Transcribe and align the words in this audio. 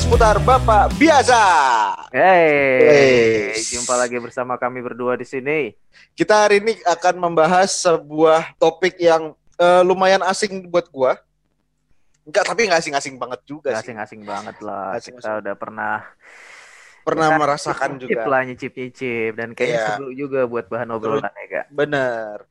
PSBB, 0.00 0.08
podcast 0.08 0.08
putar 0.08 0.36
Bapak 0.40 0.84
biasa. 0.96 1.42
Hey, 2.08 3.52
Hey. 3.52 3.60
jumpa 3.68 3.92
lagi 3.92 4.16
bersama 4.16 4.56
kami 4.56 4.80
berdua 4.80 5.12
di 5.12 5.28
sini. 5.28 5.76
Kita 6.16 6.48
hari 6.48 6.64
ini 6.64 6.72
akan 6.80 7.20
membahas 7.20 7.68
sebuah 7.84 8.56
topik 8.56 8.96
yang 8.96 9.36
eh, 9.60 9.82
lumayan 9.84 10.24
asing 10.24 10.72
buat 10.72 10.88
gua. 10.88 11.20
Enggak, 12.24 12.48
tapi 12.48 12.64
nggak 12.64 12.80
asing-asing 12.80 13.20
banget 13.20 13.40
juga 13.44 13.76
Gak 13.76 13.84
sih. 13.84 13.92
asing-asing 13.92 14.24
banget 14.24 14.56
lah. 14.64 14.96
Asing-asing. 14.96 15.20
Kita 15.20 15.44
udah 15.44 15.54
pernah 15.54 15.94
Pernah 17.04 17.28
kita 17.28 17.36
merasakan 17.36 17.88
nyicip 17.92 18.08
juga. 18.08 18.24
lah 18.24 18.40
nyicip-nyicip 18.48 19.32
dan 19.36 19.48
kayaknya 19.52 19.76
Iya. 19.76 19.88
seru 19.96 20.08
juga 20.16 20.40
buat 20.48 20.64
bahan 20.64 20.88
obrolan 20.96 21.28
ya 21.28 21.46
kak. 21.50 21.66
Bener. 21.68 22.48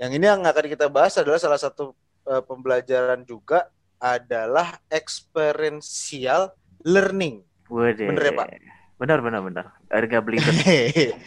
Yang 0.00 0.10
ini 0.16 0.24
yang 0.24 0.40
akan 0.40 0.64
kita 0.64 0.88
bahas 0.88 1.12
adalah 1.20 1.36
salah 1.36 1.60
satu 1.60 1.92
eh, 2.24 2.40
pembelajaran 2.40 3.20
juga 3.22 3.68
adalah 3.96 4.80
experiential 4.88 6.56
learning. 6.84 7.42
Waduh. 7.68 8.06
Bener 8.12 8.22
ya, 8.22 8.32
Pak? 8.34 8.48
Bener 8.96 9.18
bener 9.20 9.40
bener. 9.44 9.64
Harga 9.92 10.18
beli 10.20 10.38
bahasa 10.42 10.72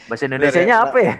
Bener 0.05 0.17
ya, 0.17 0.26
Indonesia-nya 0.26 0.76
apa 0.84 0.98
ya? 0.99 1.16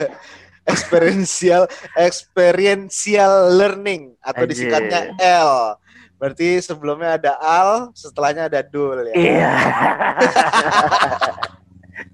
experiential 0.70 1.62
experiential 1.96 3.32
learning 3.56 4.12
atau 4.20 4.44
Anjir. 4.44 4.50
disingkatnya 4.54 5.00
L. 5.18 5.80
Berarti 6.20 6.60
sebelumnya 6.60 7.16
ada 7.16 7.32
al, 7.40 7.96
setelahnya 7.96 8.52
ada 8.52 8.60
dul 8.60 9.08
ya. 9.08 9.14
Iya. 9.16 9.50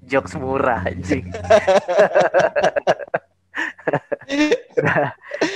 Jokes 0.07 0.39
murah 0.39 0.87
anjing. 0.87 1.27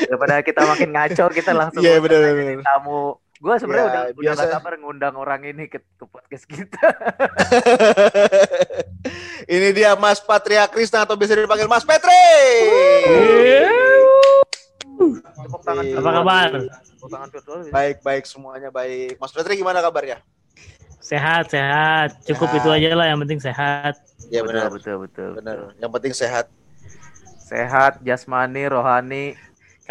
Daripada 0.07 0.43
kita 0.43 0.61
makin 0.67 0.89
ngaco 0.91 1.25
kita 1.31 1.51
langsung 1.55 1.79
Iya 1.79 1.99
undang 1.99 2.03
benar 2.03 2.19
aja 2.19 2.33
benar. 2.35 2.63
tamu. 2.63 3.03
Gue 3.41 3.57
sebenarnya 3.57 3.81
Ya, 3.81 3.89
udah 3.89 4.03
udah 4.05 4.21
biasa. 4.21 4.37
gak 4.39 4.53
sabar 4.53 4.73
ngundang 4.77 5.15
orang 5.17 5.41
ini 5.43 5.65
ke, 5.65 5.81
ke 5.81 6.05
podcast 6.05 6.45
kita. 6.45 6.77
Ini 9.49 9.73
dia 9.73 9.97
Mas 9.97 10.21
Patria 10.21 10.63
Krisna 10.65 11.01
atau 11.01 11.17
biasa 11.17 11.33
dipanggil 11.35 11.65
Mas 11.65 11.81
Petri. 11.81 12.29
Tepuk 15.33 15.61
tangan 15.61 15.83
Iya. 15.83 15.97
Apa 15.97 16.09
kabar? 16.13 16.49
Tepuk 16.69 17.09
tangan 17.09 17.29
virtual. 17.29 17.57
Baik 17.67 17.97
baik 17.99 18.23
semuanya 18.23 18.69
baik. 18.69 19.17
Mas 19.17 19.33
Petri 19.33 19.57
gimana 19.57 19.81
kabarnya? 19.81 20.21
Sehat, 21.01 21.49
sehat. 21.49 22.21
Cukup 22.23 22.47
Sehat. 22.47 22.61
itu 22.61 22.69
aja 22.71 22.89
lah 22.93 23.09
yang 23.09 23.19
penting 23.19 23.41
sehat. 23.41 23.97
Ya 24.29 24.45
benar. 24.45 24.69
betul, 24.69 25.01
betul, 25.01 25.33
Benar. 25.33 25.57
betul. 25.65 25.81
Yang 25.81 25.91
penting 25.91 26.13
sehat. 26.15 26.45
Sehat, 27.41 27.93
jasmani, 27.99 28.63
rohani. 28.63 29.33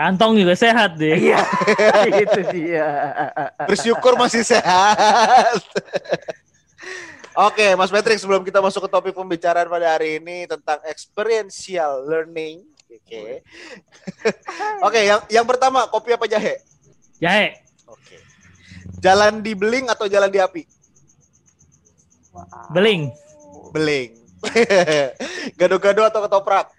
Kantong 0.01 0.33
juga 0.33 0.57
sehat 0.57 0.97
deh. 0.97 1.13
Iya, 1.13 1.45
itu 2.25 2.41
dia. 2.57 2.89
Bersyukur 3.69 4.17
masih 4.17 4.41
sehat. 4.41 5.61
Oke, 7.37 7.77
Mas 7.77 7.93
Patrick, 7.93 8.17
sebelum 8.17 8.41
kita 8.41 8.65
masuk 8.65 8.89
ke 8.89 8.91
topik 8.97 9.13
pembicaraan 9.13 9.69
pada 9.69 9.93
hari 9.93 10.17
ini 10.17 10.49
tentang 10.49 10.81
experiential 10.89 12.09
learning. 12.09 12.65
Oke. 12.89 13.45
Oke, 14.81 15.01
yang 15.05 15.21
yang 15.29 15.45
pertama, 15.45 15.85
kopi 15.93 16.17
apa 16.17 16.25
jahe? 16.25 16.65
Jahe, 17.21 17.61
Oke. 17.85 18.17
Jalan 19.05 19.45
di 19.45 19.53
beling 19.53 19.93
atau 19.93 20.09
jalan 20.09 20.33
di 20.33 20.41
api? 20.41 20.65
beling, 22.73 23.13
Beling. 23.77 24.17
Gado-gado 25.61 26.09
atau 26.09 26.25
ketoprak? 26.25 26.73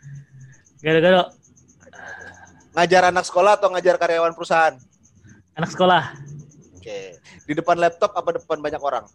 gado-gado, 0.82 1.30
Ngajar 2.72 3.12
anak 3.12 3.28
sekolah 3.28 3.60
atau 3.60 3.68
ngajar 3.72 4.00
karyawan 4.00 4.32
perusahaan? 4.32 4.76
anak 5.52 5.68
sekolah, 5.76 6.16
Oke. 6.80 7.20
Di 7.44 7.54
depan 7.54 7.76
laptop 7.76 8.16
apa 8.16 8.40
depan 8.40 8.64
banyak 8.64 8.80
orang? 8.80 9.06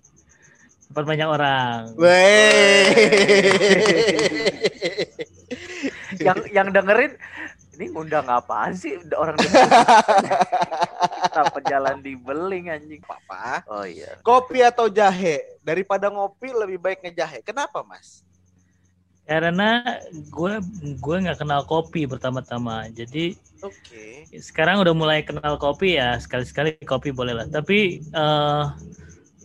tempat 0.87 1.03
banyak 1.03 1.29
orang. 1.29 1.81
Wey. 1.99 2.95
yang 6.23 6.39
yang 6.55 6.69
dengerin 6.71 7.19
ini 7.77 7.93
ngundang 7.93 8.25
apaan 8.31 8.73
sih 8.73 8.97
orang 9.13 9.37
dengerin 9.37 9.69
kita 11.27 11.43
pejalan 11.53 11.97
di 12.01 12.17
beling 12.17 12.73
anjing 12.73 13.03
Papa, 13.05 13.61
oh 13.69 13.85
iya 13.85 14.17
kopi 14.25 14.65
atau 14.65 14.89
jahe? 14.89 15.59
Daripada 15.61 16.09
ngopi 16.09 16.55
lebih 16.55 16.79
baik 16.81 17.05
ngejahe. 17.05 17.43
Kenapa, 17.45 17.83
Mas? 17.83 18.23
Karena 19.27 19.83
gue 20.31 20.55
gue 21.03 21.17
nggak 21.27 21.43
kenal 21.43 21.67
kopi 21.67 22.07
pertama-tama. 22.07 22.87
Jadi 22.95 23.35
Oke. 23.59 24.31
sekarang 24.39 24.87
udah 24.87 24.95
mulai 24.95 25.27
kenal 25.27 25.59
kopi 25.59 25.99
ya 25.99 26.15
sekali-sekali 26.23 26.79
kopi 26.87 27.11
boleh 27.11 27.35
lah. 27.43 27.47
Tapi 27.51 27.99
eh, 28.07 28.65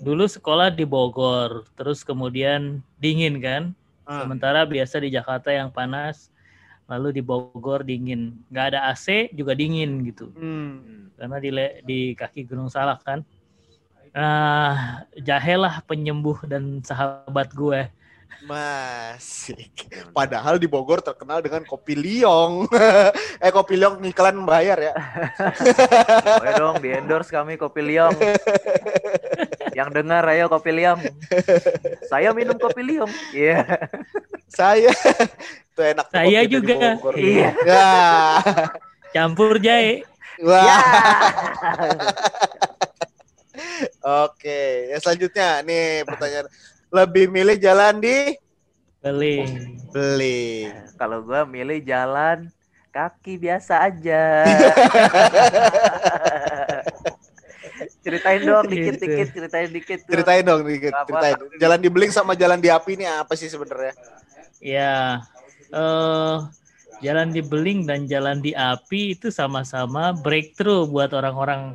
dulu 0.05 0.29
sekolah 0.29 0.69
di 0.69 0.85
Bogor, 0.85 1.65
terus 1.73 2.05
kemudian 2.05 2.85
dingin 3.01 3.41
kan. 3.41 3.63
Ah, 4.05 4.21
Sementara 4.21 4.69
biasa 4.69 5.01
di 5.01 5.09
Jakarta 5.13 5.49
yang 5.49 5.73
panas, 5.73 6.29
lalu 6.85 7.17
di 7.17 7.21
Bogor 7.25 7.81
dingin. 7.81 8.37
Nggak 8.53 8.65
ada 8.77 8.79
AC 8.93 9.33
juga 9.33 9.57
dingin 9.57 10.05
gitu. 10.05 10.29
Hmm. 10.37 11.09
Karena 11.17 11.37
di 11.41 11.49
di 11.85 11.99
kaki 12.13 12.45
Gunung 12.45 12.69
Salak 12.69 13.01
kan. 13.01 13.25
Nah, 14.11 15.07
jahe 15.15 15.55
lah 15.55 15.79
penyembuh 15.87 16.43
dan 16.43 16.83
sahabat 16.83 17.49
gue. 17.55 17.87
Masih. 18.41 19.69
Padahal 20.15 20.57
di 20.57 20.65
Bogor 20.65 21.03
terkenal 21.05 21.43
dengan 21.45 21.61
kopi 21.67 21.93
liong. 21.93 22.65
eh 23.43 23.51
kopi 23.53 23.77
liong 23.77 24.01
iklan 24.01 24.41
membayar 24.41 24.77
ya. 24.79 24.93
Boleh 26.41 26.53
dong 26.57 26.77
di 26.81 26.89
endorse 26.89 27.29
kami 27.29 27.59
kopi 27.59 27.85
liong 27.85 28.15
yang 29.77 29.89
dengar 29.93 30.25
ayo 30.27 30.51
kopi 30.51 30.75
liong 30.75 30.99
saya 32.11 32.35
minum 32.35 32.59
kopi 32.59 32.83
liong 32.83 33.07
iya 33.31 33.63
Saya 34.51 34.91
itu 35.71 35.79
enak 35.79 36.11
Saya 36.11 36.43
juga. 36.43 36.99
Bogor. 36.99 37.15
Iya. 37.15 37.55
Ya. 37.63 37.87
Campur 39.15 39.63
jahe. 39.63 40.03
Wah. 40.43 40.59
Ya. 40.59 40.77
Oke, 44.27 44.91
ya 44.91 44.97
selanjutnya 44.99 45.63
nih 45.63 46.03
pertanyaan 46.03 46.51
lebih 46.91 47.25
milih 47.27 47.55
jalan 47.55 47.97
di 47.97 48.35
Beling. 49.01 49.81
beli. 49.89 50.69
kalau 50.93 51.21
gua 51.21 51.43
milih 51.43 51.81
jalan 51.81 52.45
kaki 52.91 53.35
biasa 53.35 53.81
aja 53.81 54.45
ceritain 58.03 58.41
dong 58.41 58.65
dikit 58.67 58.93
Gitu. 58.93 59.03
dikit 59.07 59.27
ceritain 59.31 59.69
dikit 59.69 59.97
tuh. 60.03 60.11
Ceritain 60.11 60.43
dong 60.43 60.61
dikit, 60.63 60.91
Apa? 60.91 61.05
ceritain. 61.07 61.35
Jalan 61.57 61.79
di 61.79 61.89
beling 61.89 62.11
sama 62.11 62.31
jalan 62.33 62.57
di 62.57 62.67
api 62.67 62.89
ini 62.93 63.05
apa 63.05 63.31
sih 63.33 63.47
sebenarnya? 63.47 63.93
Ya, 64.57 65.21
eh 65.71 66.35
jalan 67.01 67.27
di 67.29 67.41
beling 67.41 67.85
dan 67.85 68.05
jalan 68.05 68.37
di 68.37 68.51
api 68.53 69.15
itu 69.15 69.29
sama-sama 69.29 70.13
breakthrough 70.13 70.85
buat 70.85 71.09
orang-orang 71.11 71.73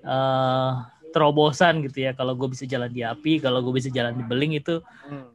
eh 0.00 0.70
terobosan 1.10 1.80
gitu 1.84 2.04
ya. 2.04 2.12
Kalau 2.12 2.36
gue 2.36 2.48
bisa 2.50 2.64
jalan 2.64 2.90
di 2.90 3.02
api, 3.02 3.40
kalau 3.40 3.60
gue 3.64 3.74
bisa 3.76 3.88
jalan 3.88 4.14
di 4.14 4.24
beling 4.24 4.56
itu 4.56 4.80
Hmm. 5.08 5.32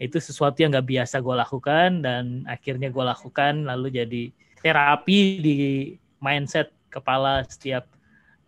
itu 0.00 0.16
sesuatu 0.16 0.56
yang 0.64 0.72
nggak 0.72 0.88
biasa 0.88 1.20
gue 1.20 1.34
lakukan 1.36 2.00
dan 2.00 2.40
akhirnya 2.48 2.88
gue 2.88 3.04
lakukan 3.04 3.68
lalu 3.68 3.92
jadi 3.92 4.22
terapi 4.64 5.20
di 5.44 5.56
mindset 6.16 6.72
kepala 6.88 7.44
setiap 7.44 7.84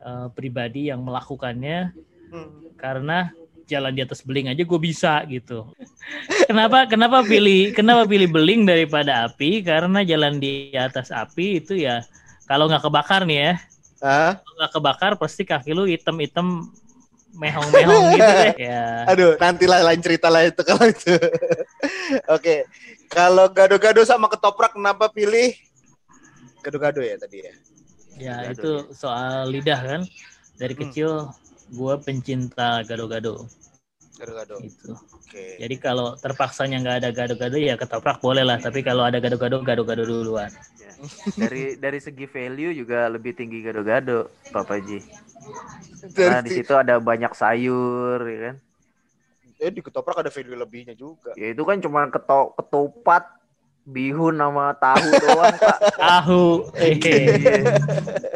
eh, 0.01 0.29
pribadi 0.33 0.89
yang 0.89 1.05
melakukannya 1.05 1.93
Hmm. 2.33 2.73
karena 2.81 3.29
jalan 3.69 3.93
di 3.93 4.01
atas 4.01 4.25
beling 4.25 4.49
aja 4.49 4.65
gue 4.65 4.81
bisa 4.81 5.21
gitu. 5.29 5.69
kenapa 6.49 6.89
kenapa 6.89 7.21
pilih 7.23 7.71
kenapa 7.77 8.09
pilih 8.09 8.33
beling 8.33 8.65
daripada 8.65 9.29
api? 9.29 9.61
Karena 9.61 10.01
jalan 10.03 10.41
di 10.41 10.73
atas 10.73 11.13
api 11.13 11.61
itu 11.61 11.77
ya 11.77 12.01
kalau 12.49 12.67
nggak 12.67 12.83
kebakar 12.85 13.23
nih 13.29 13.39
ya, 13.39 13.53
Kalau 14.03 14.55
nggak 14.59 14.73
kebakar 14.75 15.13
pasti 15.15 15.47
kaki 15.47 15.71
lu 15.71 15.87
item-item 15.87 16.67
mehong-mehong 17.33 18.05
gitu 18.13 18.33
deh. 18.45 18.55
Ya. 18.61 19.07
aduh, 19.09 19.33
nantilah 19.39 19.81
lain 19.81 20.03
cerita 20.03 20.29
lah 20.29 20.45
itu 20.45 20.61
kalau 20.61 20.85
itu. 20.85 21.15
Oke. 22.37 22.67
Kalau 23.09 23.49
gado-gado 23.49 24.03
sama 24.05 24.29
ketoprak 24.29 24.75
kenapa 24.75 25.09
pilih 25.09 25.55
gado-gado 26.61 27.01
ya 27.01 27.17
tadi 27.17 27.39
ya? 27.41 27.55
Ya 28.21 28.35
Gado 28.45 28.53
itu 28.53 28.71
soal 28.93 29.49
lidah 29.49 29.81
kan. 29.81 30.01
Dari 30.59 30.75
Hmm. 30.77 30.83
kecil 30.85 31.11
gue 31.73 31.95
pencinta 32.05 32.85
gado-gado 32.85 33.49
Gado-gado. 34.23 34.55
gitu. 34.63 34.95
Oke. 34.95 35.59
Jadi 35.59 35.75
kalau 35.83 36.15
terpaksanya 36.15 36.79
nggak 36.79 36.97
ada 37.03 37.11
gado-gado 37.11 37.59
ya 37.59 37.75
ketoprak 37.75 38.23
boleh 38.23 38.47
lah. 38.47 38.63
Tapi 38.63 38.87
kalau 38.87 39.03
ada 39.03 39.19
gado-gado, 39.19 39.59
gado-gado 39.67 40.07
duluan. 40.07 40.55
dari 41.35 41.75
dari 41.75 41.99
segi 41.99 42.31
value 42.31 42.71
juga 42.79 43.11
lebih 43.11 43.35
tinggi 43.35 43.59
gado-gado 43.59 44.31
Papa 44.55 44.79
Ji 44.79 45.03
karena 46.15 46.39
di 46.39 46.51
situ 46.55 46.71
ada 46.79 47.03
banyak 47.03 47.35
sayur 47.35 48.23
ya 48.23 48.39
kan 48.47 48.57
eh, 49.59 49.71
di 49.75 49.83
ketoprak 49.83 50.23
ada 50.23 50.31
value 50.31 50.55
lebihnya 50.55 50.95
juga. 50.95 51.35
ya 51.35 51.51
itu 51.51 51.63
kan 51.67 51.83
cuma 51.83 52.07
keto 52.07 52.55
ketupat 52.55 53.27
bihun 53.83 54.39
sama 54.39 54.79
tahu 54.79 55.09
doang 55.27 55.55
pak 55.59 55.79
Tahu. 56.07 56.47
Eh. 56.79 56.95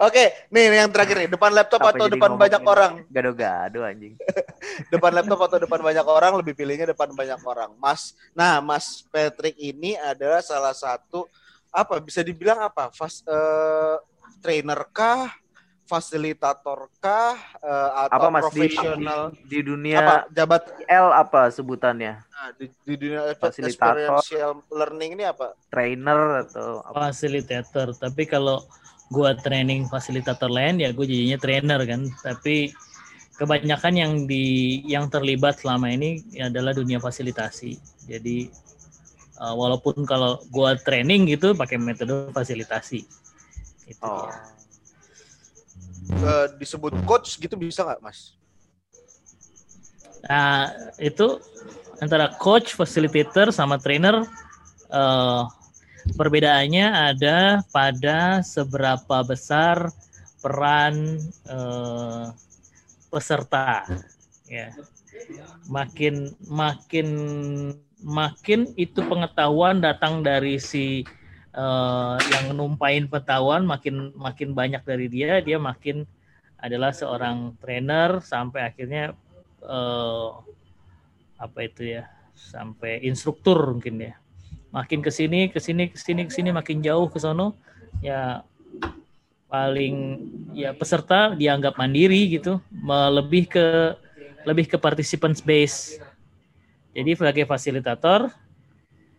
Oke, 0.00 0.34
nih 0.50 0.84
yang 0.84 0.90
terakhir 0.90 1.16
nih, 1.24 1.28
depan 1.30 1.50
laptop 1.54 1.80
Sampai 1.82 1.96
atau 1.98 2.06
depan 2.10 2.30
banyak 2.34 2.62
orang? 2.62 2.92
Gado-gado 3.08 3.80
anjing. 3.84 4.14
Depan 4.92 5.12
laptop 5.12 5.38
atau 5.44 5.58
depan 5.60 5.80
banyak 5.84 6.06
orang 6.08 6.32
lebih 6.40 6.56
pilihnya 6.56 6.96
depan 6.96 7.12
banyak 7.12 7.36
orang. 7.44 7.76
Mas, 7.76 8.16
nah 8.32 8.64
Mas 8.64 9.04
Patrick 9.12 9.54
ini 9.60 9.94
adalah 10.00 10.40
salah 10.40 10.72
satu 10.72 11.28
apa 11.68 12.00
bisa 12.00 12.24
dibilang 12.24 12.64
apa? 12.64 12.88
Fas, 12.94 13.20
eh, 13.26 13.96
trainer 14.40 14.80
kah? 14.90 15.30
Fasilitator 15.84 16.88
kah? 16.96 17.36
Eh, 17.60 17.90
atau 18.08 18.16
Apa 18.16 18.28
Mas 18.32 18.48
di, 18.48 18.64
profesional? 18.72 19.20
di 19.44 19.58
dunia 19.60 20.00
apa 20.00 20.16
jabat 20.32 20.64
L 20.88 21.12
apa 21.12 21.52
sebutannya? 21.52 22.24
nah, 22.24 22.48
di, 22.56 22.72
di 22.88 22.94
dunia 22.96 23.36
Fasilitator. 23.36 24.24
learning 24.72 25.20
ini 25.20 25.24
apa? 25.28 25.52
Trainer 25.68 26.48
atau 26.48 26.80
apa? 26.88 27.12
fasilitator 27.12 27.92
tapi 28.00 28.24
kalau 28.24 28.64
gua 29.14 29.38
training 29.38 29.86
fasilitator 29.86 30.50
lain 30.50 30.82
ya 30.82 30.90
gue 30.90 31.06
jadinya 31.06 31.38
trainer 31.38 31.80
kan 31.86 32.10
tapi 32.26 32.74
kebanyakan 33.38 33.94
yang 33.94 34.12
di 34.26 34.82
yang 34.90 35.06
terlibat 35.06 35.62
selama 35.62 35.94
ini 35.94 36.26
adalah 36.42 36.74
dunia 36.74 36.98
fasilitasi 36.98 37.78
jadi 38.10 38.50
uh, 39.38 39.54
walaupun 39.54 40.02
kalau 40.02 40.42
gua 40.50 40.74
training 40.74 41.30
gitu 41.30 41.54
pakai 41.54 41.78
metode 41.78 42.34
fasilitasi 42.34 43.06
itu 43.86 44.02
Oh. 44.02 44.26
dia. 44.26 44.54
Eh, 46.24 46.46
disebut 46.60 46.92
coach 47.08 47.40
gitu 47.40 47.56
bisa 47.56 47.80
nggak 47.84 48.00
Mas? 48.04 48.36
Nah, 50.24 50.72
itu 51.00 51.40
antara 52.00 52.32
coach, 52.36 52.72
facilitator, 52.76 53.52
sama 53.52 53.80
trainer 53.80 54.24
eh, 54.92 55.42
perbedaannya 56.12 56.86
ada 57.14 57.64
pada 57.72 58.44
seberapa 58.44 59.24
besar 59.24 59.88
peran 60.44 61.16
eh, 61.48 62.26
peserta. 63.08 63.88
Ya, 64.44 64.76
makin 65.64 66.36
makin 66.44 67.08
makin 68.04 68.68
itu 68.76 69.00
pengetahuan 69.00 69.80
datang 69.80 70.20
dari 70.20 70.60
si 70.60 71.08
eh, 71.56 72.16
yang 72.28 72.52
numpain 72.52 73.08
pengetahuan 73.08 73.64
makin 73.64 74.12
makin 74.12 74.52
banyak 74.52 74.84
dari 74.84 75.08
dia, 75.08 75.40
dia 75.40 75.56
makin 75.56 76.04
adalah 76.60 76.92
seorang 76.92 77.56
trainer 77.60 78.20
sampai 78.20 78.68
akhirnya 78.68 79.16
eh, 79.64 80.28
apa 81.40 81.58
itu 81.64 81.88
ya 81.98 82.04
sampai 82.34 83.04
instruktur 83.04 83.72
mungkin 83.72 84.12
ya 84.12 84.14
makin 84.74 84.98
ke 84.98 85.10
sini 85.14 85.46
ke 85.54 85.62
sini 85.62 85.94
ke 85.94 85.94
sini 85.94 86.26
ke 86.26 86.32
sini 86.34 86.50
makin 86.50 86.82
jauh 86.82 87.06
ke 87.06 87.22
sono 87.22 87.54
ya 88.02 88.42
paling 89.46 90.18
ya 90.50 90.74
peserta 90.74 91.30
dianggap 91.38 91.78
mandiri 91.78 92.26
gitu 92.26 92.58
lebih 93.14 93.46
ke 93.46 93.94
lebih 94.42 94.66
ke 94.66 94.76
participants 94.82 95.38
base. 95.38 96.02
Jadi 96.90 97.14
sebagai 97.14 97.46
fasilitator 97.46 98.34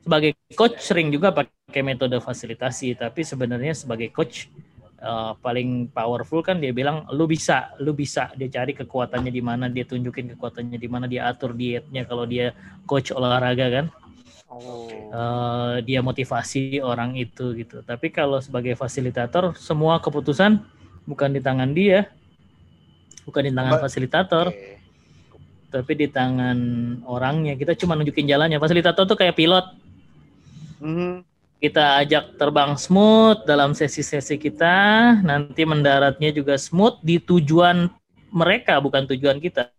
sebagai 0.04 0.36
coach 0.54 0.78
sering 0.84 1.10
juga 1.10 1.32
pakai 1.34 1.82
metode 1.82 2.20
fasilitasi 2.20 2.94
tapi 3.00 3.24
sebenarnya 3.24 3.74
sebagai 3.74 4.12
coach 4.12 4.52
eh, 5.00 5.34
paling 5.40 5.88
powerful 5.90 6.44
kan 6.44 6.60
dia 6.60 6.76
bilang 6.76 7.08
lu 7.16 7.32
bisa 7.32 7.72
lu 7.80 7.96
bisa. 7.96 8.28
Dia 8.36 8.52
cari 8.52 8.76
kekuatannya 8.76 9.32
di 9.32 9.40
mana 9.40 9.72
dia 9.72 9.88
tunjukin 9.88 10.36
kekuatannya 10.36 10.76
di 10.76 10.90
mana 10.92 11.08
dia 11.08 11.32
atur 11.32 11.56
dietnya 11.56 12.04
kalau 12.04 12.28
dia 12.28 12.52
coach 12.84 13.16
olahraga 13.16 13.72
kan 13.72 13.86
Oh. 14.56 14.88
Eh, 14.88 15.76
dia 15.84 16.00
motivasi 16.00 16.80
orang 16.80 17.12
itu 17.20 17.52
gitu 17.60 17.84
tapi 17.84 18.08
kalau 18.08 18.40
sebagai 18.40 18.72
fasilitator 18.80 19.52
semua 19.60 20.00
keputusan 20.00 20.64
bukan 21.04 21.36
di 21.36 21.44
tangan 21.44 21.76
dia 21.76 22.08
bukan 23.28 23.44
di 23.44 23.52
tangan 23.52 23.84
fasilitator 23.84 24.56
Oke. 24.56 24.80
tapi 25.76 25.92
di 26.00 26.08
tangan 26.08 26.58
orangnya 27.04 27.60
kita 27.60 27.76
cuma 27.76 28.00
nunjukin 28.00 28.32
jalannya 28.32 28.56
fasilitator 28.56 29.04
tuh 29.04 29.20
kayak 29.20 29.36
pilot 29.36 29.66
Mhm. 30.80 31.28
kita 31.60 32.00
ajak 32.04 32.40
terbang 32.40 32.80
smooth 32.80 33.44
dalam 33.44 33.76
sesi-sesi 33.76 34.40
kita 34.40 35.20
nanti 35.20 35.68
mendaratnya 35.68 36.32
juga 36.32 36.56
smooth 36.56 37.04
di 37.04 37.20
tujuan 37.20 37.92
mereka 38.32 38.80
bukan 38.84 39.08
tujuan 39.12 39.40
kita. 39.40 39.75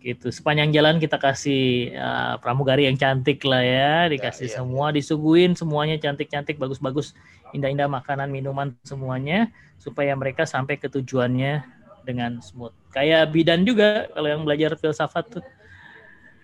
Gitu. 0.00 0.30
Sepanjang 0.30 0.70
jalan 0.72 0.96
kita 1.02 1.18
kasih 1.18 1.94
uh, 1.94 2.34
pramugari 2.38 2.86
yang 2.86 2.96
cantik 2.96 3.42
lah 3.44 3.62
ya. 3.62 3.94
Dikasih 4.08 4.48
iya, 4.48 4.56
semua 4.62 4.94
disuguhin 4.94 5.52
semuanya 5.54 5.98
cantik-cantik 5.98 6.56
bagus-bagus 6.56 7.12
indah-indah 7.54 7.90
makanan 7.90 8.30
minuman 8.30 8.74
semuanya. 8.86 9.50
Supaya 9.78 10.14
mereka 10.18 10.46
sampai 10.46 10.78
ke 10.80 10.90
tujuannya 10.90 11.62
dengan 12.06 12.40
smooth. 12.40 12.74
Kayak 12.90 13.30
bidan 13.30 13.62
juga 13.68 14.08
kalau 14.10 14.28
yang 14.30 14.42
belajar 14.42 14.74
filsafat 14.78 15.38
tuh. 15.38 15.44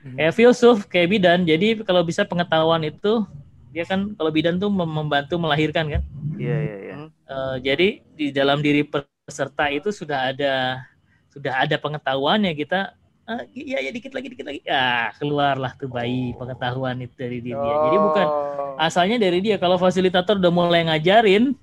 Hmm. 0.04 0.20
kayak 0.20 0.34
filsuf 0.36 0.84
kayak 0.84 1.16
bidan. 1.16 1.48
Jadi 1.48 1.80
kalau 1.80 2.04
bisa 2.04 2.28
pengetahuan 2.28 2.84
itu 2.84 3.24
dia 3.72 3.88
kan 3.88 4.12
kalau 4.14 4.28
bidan 4.28 4.60
tuh 4.60 4.68
mem- 4.68 4.92
membantu 5.02 5.40
melahirkan 5.40 5.88
kan? 5.88 6.02
Iya 6.36 6.56
iya 6.60 6.76
iya. 6.76 6.94
Eh, 7.08 7.56
jadi 7.64 7.88
di 8.12 8.26
dalam 8.28 8.60
diri 8.60 8.84
peserta 8.84 9.72
itu 9.72 9.88
sudah 9.88 10.30
ada 10.30 10.84
sudah 11.32 11.64
ada 11.64 11.80
pengetahuannya. 11.80 12.52
Kita 12.52 12.92
eh, 13.24 13.42
iya 13.54 13.78
ya 13.80 13.90
dikit 13.90 14.12
lagi 14.12 14.28
dikit 14.28 14.44
lagi 14.44 14.60
ah 14.66 15.08
keluarlah 15.14 15.72
tuh 15.74 15.88
bayi 15.88 16.32
pengetahuan 16.34 16.98
itu 16.98 17.14
dari 17.14 17.38
dia 17.40 17.56
jadi 17.56 17.96
bukan 17.98 18.26
Oh. 18.26 18.76
asalnya 18.76 19.16
dari 19.16 19.38
dia 19.38 19.54
kalau 19.54 19.76
fasilitator 19.76 20.36
udah 20.36 20.50
mulai 20.50 20.82
ngajarin 20.84 21.54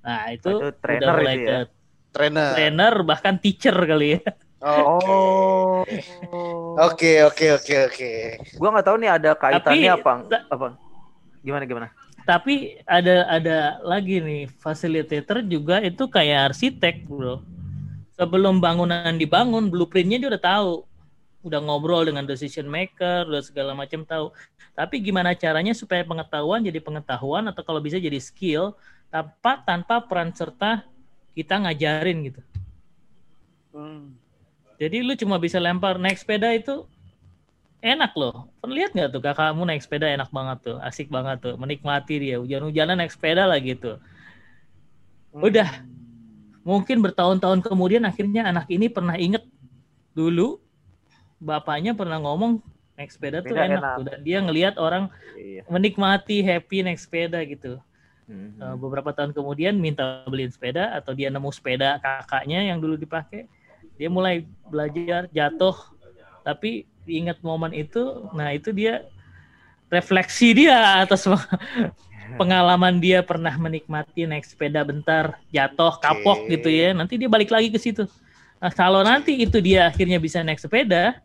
nah 0.00 0.28
itu, 0.28 0.48
Itu 0.50 0.68
trainer 0.78 1.02
udah 1.02 1.14
mulai 1.16 1.34
itu 1.34 1.42
ke 1.42 1.50
ya? 1.50 1.60
trainer. 2.10 2.48
trainer 2.52 2.94
bahkan 3.02 3.34
teacher 3.36 3.76
kali 3.76 4.08
ya 4.16 4.22
Oke. 4.60 5.08
Oh. 5.08 5.80
Oke, 6.76 7.24
oke, 7.24 7.46
oke, 7.56 7.74
oke. 7.88 8.10
Gua 8.60 8.68
nggak 8.70 8.84
tahu 8.84 8.96
nih 9.00 9.10
ada 9.10 9.30
kaitannya 9.32 9.88
Tapi- 9.88 10.04
apa 10.04 10.12
apa. 10.48 10.66
Gimana 11.40 11.64
gimana? 11.64 11.88
tapi 12.20 12.76
ada 12.84 13.24
ada 13.26 13.56
lagi 13.80 14.20
nih 14.20 14.52
fasilitator 14.60 15.40
juga 15.42 15.80
itu 15.80 16.04
kayak 16.06 16.52
arsitek 16.52 17.08
bro 17.08 17.40
sebelum 18.12 18.60
bangunan 18.60 19.16
dibangun 19.16 19.66
blueprintnya 19.66 20.20
dia 20.20 20.28
udah 20.28 20.44
tahu 20.44 20.70
udah 21.40 21.60
ngobrol 21.64 22.04
dengan 22.04 22.28
decision 22.28 22.68
maker 22.68 23.24
udah 23.28 23.40
segala 23.40 23.72
macam 23.72 24.04
tahu 24.04 24.32
tapi 24.76 25.00
gimana 25.00 25.32
caranya 25.32 25.72
supaya 25.72 26.04
pengetahuan 26.04 26.60
jadi 26.60 26.80
pengetahuan 26.84 27.48
atau 27.48 27.64
kalau 27.64 27.80
bisa 27.80 27.96
jadi 27.96 28.20
skill 28.20 28.76
tanpa 29.08 29.64
tanpa 29.64 30.04
peran 30.04 30.30
serta 30.32 30.84
kita 31.36 31.56
ngajarin 31.60 32.18
gitu 32.28 32.42
Hmm. 33.70 34.18
jadi 34.82 34.98
lu 34.98 35.14
cuma 35.14 35.38
bisa 35.38 35.62
lempar 35.62 35.94
naik 35.94 36.18
sepeda 36.18 36.50
itu 36.50 36.82
enak 37.80 38.12
loh. 38.16 38.48
Pernah 38.60 38.76
lihat 38.76 38.90
nggak 38.92 39.08
tuh 39.14 39.22
kakakmu 39.24 39.64
naik 39.64 39.82
sepeda 39.82 40.06
enak 40.08 40.30
banget 40.30 40.58
tuh, 40.72 40.76
asik 40.84 41.08
banget 41.08 41.40
tuh, 41.40 41.54
menikmati 41.56 42.20
dia 42.20 42.36
hujan-hujanan 42.38 43.00
naik 43.00 43.12
sepeda 43.12 43.48
lah 43.48 43.58
gitu. 43.60 43.96
Udah. 45.32 45.68
Mungkin 46.60 47.00
bertahun-tahun 47.00 47.64
kemudian 47.64 48.04
akhirnya 48.04 48.52
anak 48.52 48.68
ini 48.68 48.92
pernah 48.92 49.16
inget 49.16 49.42
dulu 50.12 50.60
bapaknya 51.40 51.96
pernah 51.96 52.20
ngomong 52.20 52.60
naik 52.94 53.10
sepeda 53.10 53.40
tuh 53.40 53.56
enak, 53.56 53.80
enak. 53.80 53.94
tuh 53.96 54.04
dan 54.12 54.20
dia 54.20 54.38
ngelihat 54.44 54.76
orang 54.76 55.08
Iya. 55.40 55.64
menikmati 55.72 56.44
happy 56.44 56.84
naik 56.84 57.00
sepeda 57.00 57.40
gitu. 57.48 57.80
Mhm. 58.30 58.60
Eh, 58.62 58.76
beberapa 58.78 59.10
tahun 59.10 59.34
kemudian 59.34 59.74
minta 59.74 60.22
beliin 60.28 60.52
sepeda 60.52 60.94
atau 60.94 61.10
dia 61.16 61.32
nemu 61.32 61.50
sepeda 61.50 61.98
kakaknya 61.98 62.62
yang 62.70 62.78
dulu 62.78 62.94
dipakai 62.94 63.50
dia 63.98 64.08
mulai 64.08 64.46
belajar 64.70 65.26
jatuh 65.34 65.76
tapi 66.46 66.86
diingat 67.04 67.42
momen 67.44 67.74
itu 67.74 68.30
nah 68.32 68.54
itu 68.54 68.70
dia 68.70 69.04
refleksi 69.90 70.54
dia 70.54 71.02
atas 71.02 71.26
pengalaman 72.40 73.02
dia 73.02 73.20
pernah 73.20 73.50
menikmati 73.58 74.24
naik 74.24 74.46
sepeda 74.46 74.86
bentar 74.86 75.36
jatuh 75.50 75.98
kapok 75.98 76.46
Oke. 76.46 76.56
gitu 76.56 76.70
ya 76.70 76.94
nanti 76.94 77.18
dia 77.18 77.26
balik 77.26 77.50
lagi 77.50 77.68
ke 77.68 77.76
situ 77.76 78.06
nah 78.62 78.70
kalau 78.70 79.02
nanti 79.02 79.36
itu 79.36 79.58
dia 79.58 79.90
akhirnya 79.90 80.22
bisa 80.22 80.40
naik 80.40 80.62
sepeda 80.62 81.18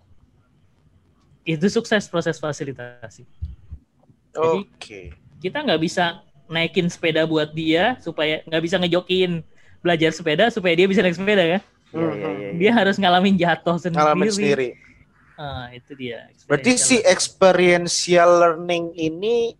itu 1.45 1.65
sukses 1.69 2.09
proses 2.09 2.35
fasilitasi 2.35 3.23
Oke. 4.35 5.13
kita 5.39 5.63
nggak 5.63 5.79
bisa 5.79 6.19
naikin 6.45 6.89
sepeda 6.89 7.23
buat 7.23 7.49
dia 7.49 7.95
supaya 8.01 8.41
nggak 8.43 8.61
bisa 8.61 8.75
ngejokin 8.77 9.41
belajar 9.79 10.11
sepeda 10.11 10.49
supaya 10.49 10.73
dia 10.73 10.87
bisa 10.89 10.99
naik 10.99 11.15
sepeda 11.15 11.45
kan 11.57 11.63
Iya 11.95 12.11
iya 12.11 12.29
iya. 12.35 12.49
dia 12.59 12.71
harus 12.75 12.99
ngalamin 12.99 13.39
jatuh 13.39 13.79
sendiri, 13.79 14.03
Ngalamin 14.03 14.27
sendiri. 14.27 14.69
Ah, 15.39 15.71
itu 15.71 15.95
dia 15.95 16.27
Berarti 16.43 16.75
si 16.75 16.99
experiential. 16.99 18.27
learning 18.35 18.91
ini 18.95 19.55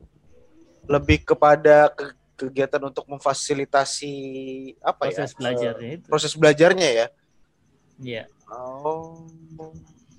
lebih 0.84 1.24
kepada 1.24 1.96
ke- 1.96 2.12
kegiatan 2.36 2.82
untuk 2.84 3.08
memfasilitasi 3.08 4.14
apa 4.84 5.08
proses 5.08 5.32
ya? 5.32 5.38
belajarnya 5.40 5.88
eh, 5.88 5.96
itu 5.96 6.06
proses 6.12 6.34
belajarnya 6.36 6.90
ya. 6.92 7.08
Iya. 8.04 8.24
Oh. 8.52 9.24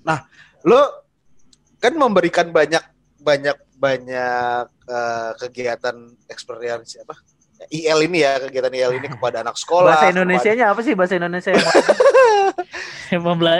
Nah, 0.01 0.25
lo 0.65 0.81
kan 1.77 1.93
memberikan 1.93 2.49
banyak 2.49 2.81
banyak 3.21 3.57
banyak 3.77 4.65
eh, 4.89 5.31
kegiatan 5.41 5.95
experience 6.29 6.97
apa? 7.01 7.17
IL 7.73 8.05
ini 8.05 8.21
ya 8.21 8.37
kegiatan 8.37 8.69
IL 8.69 9.01
ini 9.01 9.07
kepada 9.09 9.41
anak 9.41 9.57
sekolah. 9.57 9.97
Bahasa 9.97 10.09
kepada- 10.09 10.13
Indonesianya 10.13 10.65
apa 10.69 10.81
sih 10.85 10.93
bahasa 10.93 11.17
Indonesia 11.17 11.51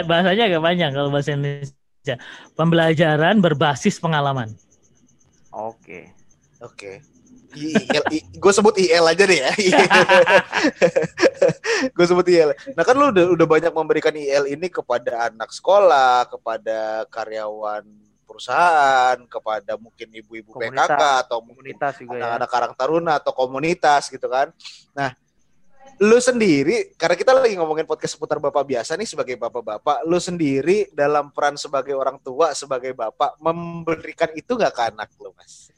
bahasanya 0.06 0.44
agak 0.46 0.62
panjang 0.62 0.90
kalau 0.94 1.10
bahasa 1.10 1.34
Indonesia. 1.34 2.14
Pembelajaran 2.54 3.42
berbasis 3.42 3.98
pengalaman. 3.98 4.54
Oke. 5.50 6.14
Oke. 6.62 7.02
gue 8.38 8.52
sebut 8.52 8.76
IL 8.76 9.08
aja 9.08 9.24
deh 9.24 9.40
ya. 9.40 9.50
gue 11.96 12.06
sebut 12.06 12.26
IL. 12.28 12.52
Nah 12.76 12.84
kan 12.84 12.94
lu 12.94 13.10
udah, 13.10 13.24
udah 13.34 13.46
banyak 13.48 13.72
memberikan 13.72 14.14
IL 14.14 14.46
ini 14.46 14.68
kepada 14.68 15.32
anak 15.32 15.50
sekolah, 15.50 16.28
kepada 16.28 17.08
karyawan 17.08 17.82
perusahaan, 18.28 19.16
kepada 19.24 19.80
mungkin 19.80 20.12
ibu-ibu 20.12 20.52
Komunitas. 20.52 20.84
PKK 20.84 21.02
atau 21.24 21.38
mungkin 21.40 21.64
Komunitas 21.64 21.94
juga 21.96 22.14
ya. 22.20 22.20
anak-anak 22.28 22.50
karang 22.52 22.74
taruna 22.76 23.12
atau 23.16 23.32
komunitas 23.32 24.12
gitu 24.12 24.28
kan. 24.28 24.52
Nah, 24.92 25.16
lu 25.98 26.20
sendiri 26.20 26.92
karena 26.94 27.16
kita 27.16 27.32
lagi 27.32 27.56
ngomongin 27.56 27.88
podcast 27.88 28.14
seputar 28.14 28.36
bapak 28.36 28.62
biasa 28.68 28.94
nih 28.94 29.08
sebagai 29.08 29.34
bapak-bapak, 29.40 30.04
lu 30.04 30.20
sendiri 30.20 30.92
dalam 30.92 31.32
peran 31.32 31.56
sebagai 31.56 31.96
orang 31.96 32.20
tua, 32.20 32.52
sebagai 32.52 32.92
bapak 32.92 33.40
memberikan 33.40 34.28
itu 34.36 34.52
nggak 34.52 34.74
ke 34.76 34.82
anak 34.92 35.08
lu, 35.18 35.32
Mas? 35.34 35.72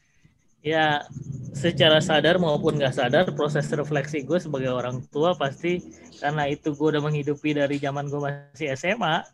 Ya, 0.60 1.08
secara 1.56 2.04
sadar 2.04 2.36
maupun 2.36 2.76
nggak 2.76 2.92
sadar, 2.92 3.24
proses 3.32 3.64
refleksi 3.72 4.20
gue 4.20 4.36
sebagai 4.36 4.68
orang 4.68 5.00
tua 5.08 5.32
pasti 5.32 5.80
karena 6.20 6.44
itu 6.52 6.76
gue 6.76 6.88
udah 6.92 7.00
menghidupi 7.00 7.56
dari 7.56 7.80
zaman 7.80 8.12
gue 8.12 8.20
masih 8.20 8.76
SMA 8.76 9.24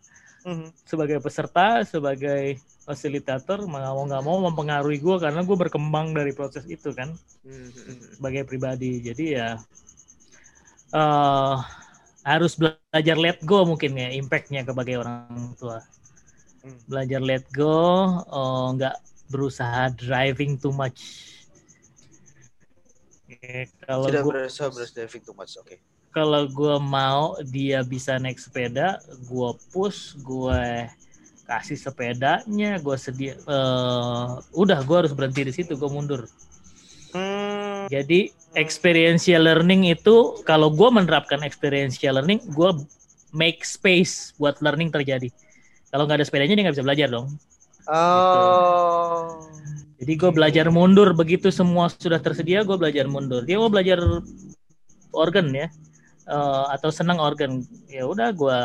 sebagai 0.91 1.19
peserta, 1.25 1.83
sebagai 1.93 2.43
fasilitator, 2.87 3.59
mau 3.67 3.79
nggak 3.83 3.93
mau 3.97 4.05
nggak 4.11 4.23
mau 4.27 4.39
mempengaruhi 4.51 4.99
gue 5.07 5.17
karena 5.25 5.41
gue 5.49 5.57
berkembang 5.63 6.07
dari 6.19 6.33
proses 6.39 6.65
itu 6.71 6.91
kan 6.99 7.09
Hmm, 7.45 7.71
sebagai 8.17 8.43
pribadi. 8.49 8.93
Jadi 9.05 9.25
ya 9.39 9.49
eh 10.95 11.57
harus 12.27 12.53
belajar 12.59 13.17
let 13.25 13.39
go 13.47 13.63
mungkin 13.71 13.93
ya 14.03 14.09
impactnya 14.21 14.67
sebagai 14.67 14.99
orang 15.03 15.55
tua. 15.61 15.79
Hmm. 16.63 16.77
Belajar 16.91 17.21
let 17.31 17.45
go, 17.55 17.77
eh, 18.39 18.67
nggak 18.75 18.97
berusaha 19.31 19.83
driving 20.03 20.53
too 20.63 20.75
much. 20.75 21.01
Oke, 23.27 23.71
kalau 23.87 24.11
Tidak 24.11 24.23
gue 24.23 24.31
berasa 24.31 24.63
berasa 24.73 24.93
driving 24.97 25.23
too 25.27 25.37
much, 25.37 25.53
oke. 25.61 25.77
Kalau 26.17 26.49
gue 26.49 26.81
mau 26.81 27.37
dia 27.45 27.85
bisa 27.85 28.17
naik 28.17 28.41
sepeda, 28.41 29.05
gue 29.29 29.51
push, 29.69 30.17
gue 30.25 30.89
kasih 31.45 31.77
sepedanya, 31.77 32.81
gue 32.81 32.97
sedia, 32.97 33.37
eh, 33.37 34.29
udah 34.57 34.81
gue 34.81 34.97
harus 34.97 35.13
berhenti 35.13 35.45
di 35.45 35.53
situ, 35.53 35.77
gue 35.77 35.91
mundur. 35.93 36.25
Hmm. 37.13 37.85
Jadi 37.93 38.33
experiential 38.57 39.45
learning 39.45 39.93
itu 39.93 40.41
kalau 40.49 40.73
gue 40.73 40.89
menerapkan 40.89 41.45
experiential 41.45 42.17
learning, 42.17 42.41
gue 42.49 42.71
make 43.37 43.61
space 43.69 44.33
buat 44.41 44.57
learning 44.65 44.89
terjadi. 44.89 45.29
Kalau 45.93 46.09
nggak 46.09 46.25
ada 46.25 46.27
sepedanya 46.27 46.57
dia 46.57 46.65
nggak 46.65 46.81
bisa 46.81 46.87
belajar 46.89 47.09
dong. 47.13 47.29
Oh. 47.93 49.37
Jadi 50.01 50.13
gue 50.17 50.31
belajar 50.33 50.73
mundur 50.73 51.13
begitu 51.13 51.53
semua 51.53 51.93
sudah 51.93 52.25
tersedia, 52.25 52.65
gue 52.65 52.77
belajar 52.81 53.05
mundur. 53.05 53.45
Dia 53.45 53.61
mau 53.61 53.69
belajar 53.69 54.01
organ 55.13 55.53
ya, 55.53 55.69
eh, 56.27 56.65
atau 56.75 56.91
senang 56.91 57.19
organ, 57.23 57.63
ya 57.91 58.07
udah 58.07 58.29
gue 58.35 58.59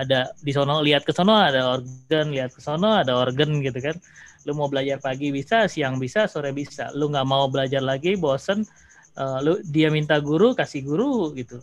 ada 0.00 0.32
di 0.40 0.52
sono 0.56 0.80
lihat 0.80 1.04
ke 1.04 1.12
sono 1.12 1.36
ada 1.36 1.76
organ, 1.76 2.32
lihat 2.32 2.56
ke 2.56 2.60
sono 2.64 2.96
ada 2.96 3.12
organ 3.16 3.60
gitu 3.60 3.78
kan. 3.80 3.96
Lu 4.48 4.58
mau 4.58 4.66
belajar 4.66 4.98
pagi 4.98 5.30
bisa, 5.30 5.70
siang 5.70 6.00
bisa, 6.02 6.26
sore 6.26 6.50
bisa. 6.50 6.90
Lu 6.96 7.12
nggak 7.12 7.28
mau 7.28 7.46
belajar 7.52 7.84
lagi, 7.84 8.16
bosen, 8.16 8.64
eh, 9.20 9.38
lu 9.44 9.60
dia 9.68 9.88
minta 9.92 10.18
guru, 10.18 10.56
kasih 10.56 10.82
guru 10.84 11.36
gitu. 11.36 11.60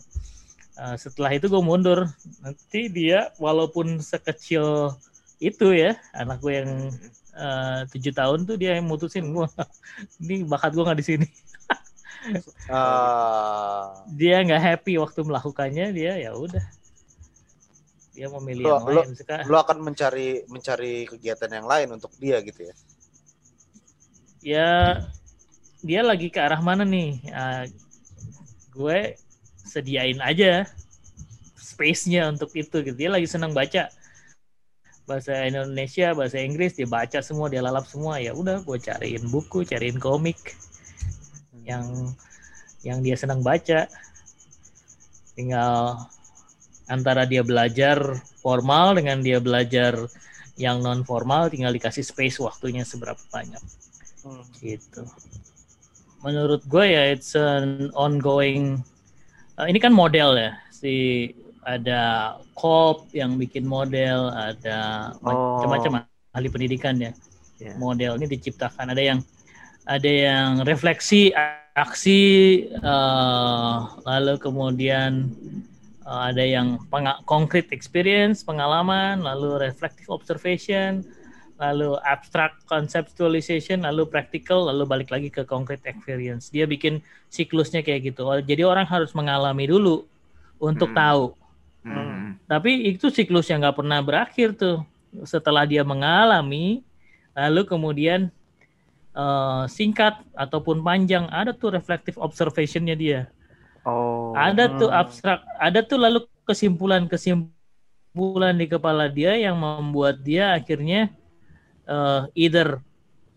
Eh, 0.80 0.96
setelah 0.96 1.30
itu 1.34 1.46
gue 1.50 1.62
mundur. 1.62 2.06
Nanti 2.42 2.88
dia 2.88 3.34
walaupun 3.42 4.00
sekecil 4.00 4.94
itu 5.42 5.72
ya, 5.74 5.96
anak 6.14 6.38
gue 6.40 6.52
yang 6.54 6.72
tujuh 7.88 8.12
tahun 8.12 8.44
tuh 8.44 8.60
dia 8.60 8.76
yang 8.76 8.84
mutusin 8.84 9.32
gue 9.32 9.48
ini 10.20 10.44
bakat 10.44 10.76
gue 10.76 10.84
nggak 10.84 10.98
di 11.00 11.06
sini 11.06 11.28
Ah. 12.68 14.04
dia 14.12 14.44
nggak 14.44 14.60
happy 14.60 15.00
waktu 15.00 15.20
melakukannya 15.24 15.90
dia 15.90 16.20
ya 16.20 16.36
udah. 16.36 16.62
Dia 18.12 18.28
memilih 18.28 18.64
Lo- 18.68 18.76
yang 18.76 18.84
lo- 18.84 19.04
lain 19.06 19.14
sekarang 19.16 19.46
Lu 19.48 19.56
akan 19.56 19.78
mencari 19.80 20.44
mencari 20.44 21.08
kegiatan 21.08 21.48
yang 21.48 21.64
lain 21.64 21.88
untuk 21.96 22.12
dia 22.20 22.42
gitu 22.44 22.68
ya. 22.68 22.74
ya 24.40 24.70
dia 25.80 26.00
lagi 26.04 26.28
ke 26.28 26.36
arah 26.36 26.60
mana 26.60 26.84
nih? 26.84 27.24
Ah, 27.32 27.64
gue 28.70 29.16
sediain 29.64 30.20
aja 30.20 30.68
space-nya 31.56 32.28
untuk 32.28 32.52
itu 32.52 32.84
gitu. 32.84 32.96
Dia 32.96 33.08
lagi 33.08 33.24
senang 33.24 33.56
baca 33.56 33.88
bahasa 35.08 35.32
Indonesia 35.42 36.12
bahasa 36.14 36.38
Inggris 36.38 36.76
dia 36.76 36.86
baca 36.86 37.18
semua 37.24 37.48
dia 37.48 37.64
lalap 37.64 37.88
semua. 37.88 38.20
Ya 38.20 38.36
udah 38.36 38.60
gue 38.60 38.78
cariin 38.78 39.24
buku 39.32 39.64
cariin 39.64 39.96
komik 39.96 40.38
yang 41.70 41.86
yang 42.82 42.98
dia 43.00 43.14
senang 43.14 43.40
baca 43.40 43.86
tinggal 45.36 45.96
antara 46.90 47.22
dia 47.24 47.46
belajar 47.46 48.18
formal 48.42 48.98
dengan 48.98 49.22
dia 49.22 49.38
belajar 49.38 49.94
yang 50.58 50.82
non 50.82 51.06
formal 51.06 51.48
tinggal 51.48 51.70
dikasih 51.72 52.02
space 52.04 52.36
waktunya 52.42 52.82
seberapa 52.84 53.20
banyak 53.30 53.62
Hmm. 54.20 54.44
gitu 54.60 55.00
menurut 56.20 56.60
gue 56.68 56.84
ya 56.92 57.08
it's 57.08 57.32
an 57.32 57.88
ongoing 57.96 58.84
uh, 59.56 59.64
ini 59.64 59.80
kan 59.80 59.96
model 59.96 60.36
ya 60.36 60.60
si 60.68 61.24
ada 61.64 62.36
Kolb 62.52 63.08
yang 63.16 63.40
bikin 63.40 63.64
model 63.64 64.28
ada 64.28 65.08
Oh. 65.24 65.56
macam-macam 65.64 66.04
ahli 66.36 66.48
pendidikan 66.52 67.00
ya 67.00 67.16
Ya. 67.56 67.72
model 67.80 68.20
ini 68.20 68.28
diciptakan 68.28 68.92
ada 68.92 69.00
yang 69.00 69.20
ada 69.88 70.08
yang 70.08 70.64
refleksi 70.68 71.32
aksi 71.74 72.20
eh, 72.70 73.76
lalu 74.04 74.34
kemudian 74.38 75.30
eh, 76.04 76.20
ada 76.30 76.44
yang 76.44 76.78
concrete 77.24 77.70
experience 77.70 78.42
pengalaman 78.42 79.22
lalu 79.22 79.60
reflective 79.62 80.10
observation 80.10 81.04
lalu 81.60 81.92
abstract 82.08 82.64
conceptualization 82.64 83.84
lalu 83.84 84.08
practical 84.08 84.72
lalu 84.72 84.88
balik 84.88 85.12
lagi 85.12 85.28
ke 85.28 85.44
concrete 85.44 85.84
experience 85.84 86.48
dia 86.48 86.64
bikin 86.64 87.04
siklusnya 87.28 87.84
kayak 87.84 88.12
gitu 88.12 88.24
Oh, 88.24 88.40
jadi 88.40 88.64
orang 88.64 88.88
harus 88.88 89.12
mengalami 89.12 89.68
dulu 89.68 90.08
untuk 90.56 90.90
Hmm. 90.92 90.98
tahu 90.98 91.24
Hmm. 91.80 92.36
tapi 92.44 92.92
itu 92.92 93.08
siklus 93.08 93.48
yang 93.48 93.64
nggak 93.64 93.80
pernah 93.80 94.04
berakhir 94.04 94.52
tuh. 94.52 94.84
Setelah 95.24 95.64
dia 95.64 95.80
mengalami, 95.80 96.84
lalu 97.32 97.64
kemudian 97.64 98.28
eh, 99.14 99.64
singkat 99.68 100.14
ataupun 100.34 100.82
panjang 100.82 101.26
ada 101.30 101.52
tuh 101.54 101.70
reflective 101.74 102.18
observationnya 102.20 102.94
dia. 102.94 103.26
Oh. 103.86 104.34
Ada 104.36 104.68
tuh 104.76 104.88
Hmm. 104.92 105.00
abstrak, 105.02 105.40
ada 105.56 105.80
tuh 105.82 105.98
lalu 105.98 106.20
kesimpulan-kesimpulan 106.44 108.54
di 108.56 108.66
kepala 108.68 109.08
dia 109.08 109.34
yang 109.36 109.56
membuat 109.58 110.22
dia 110.22 110.52
akhirnya 110.54 111.08
eh, 111.88 112.22
either 112.38 112.80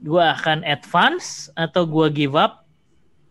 gua 0.04 0.36
akan 0.38 0.64
advance 0.68 1.50
atau 1.56 1.86
gua 1.88 2.10
give 2.12 2.36
up 2.38 2.66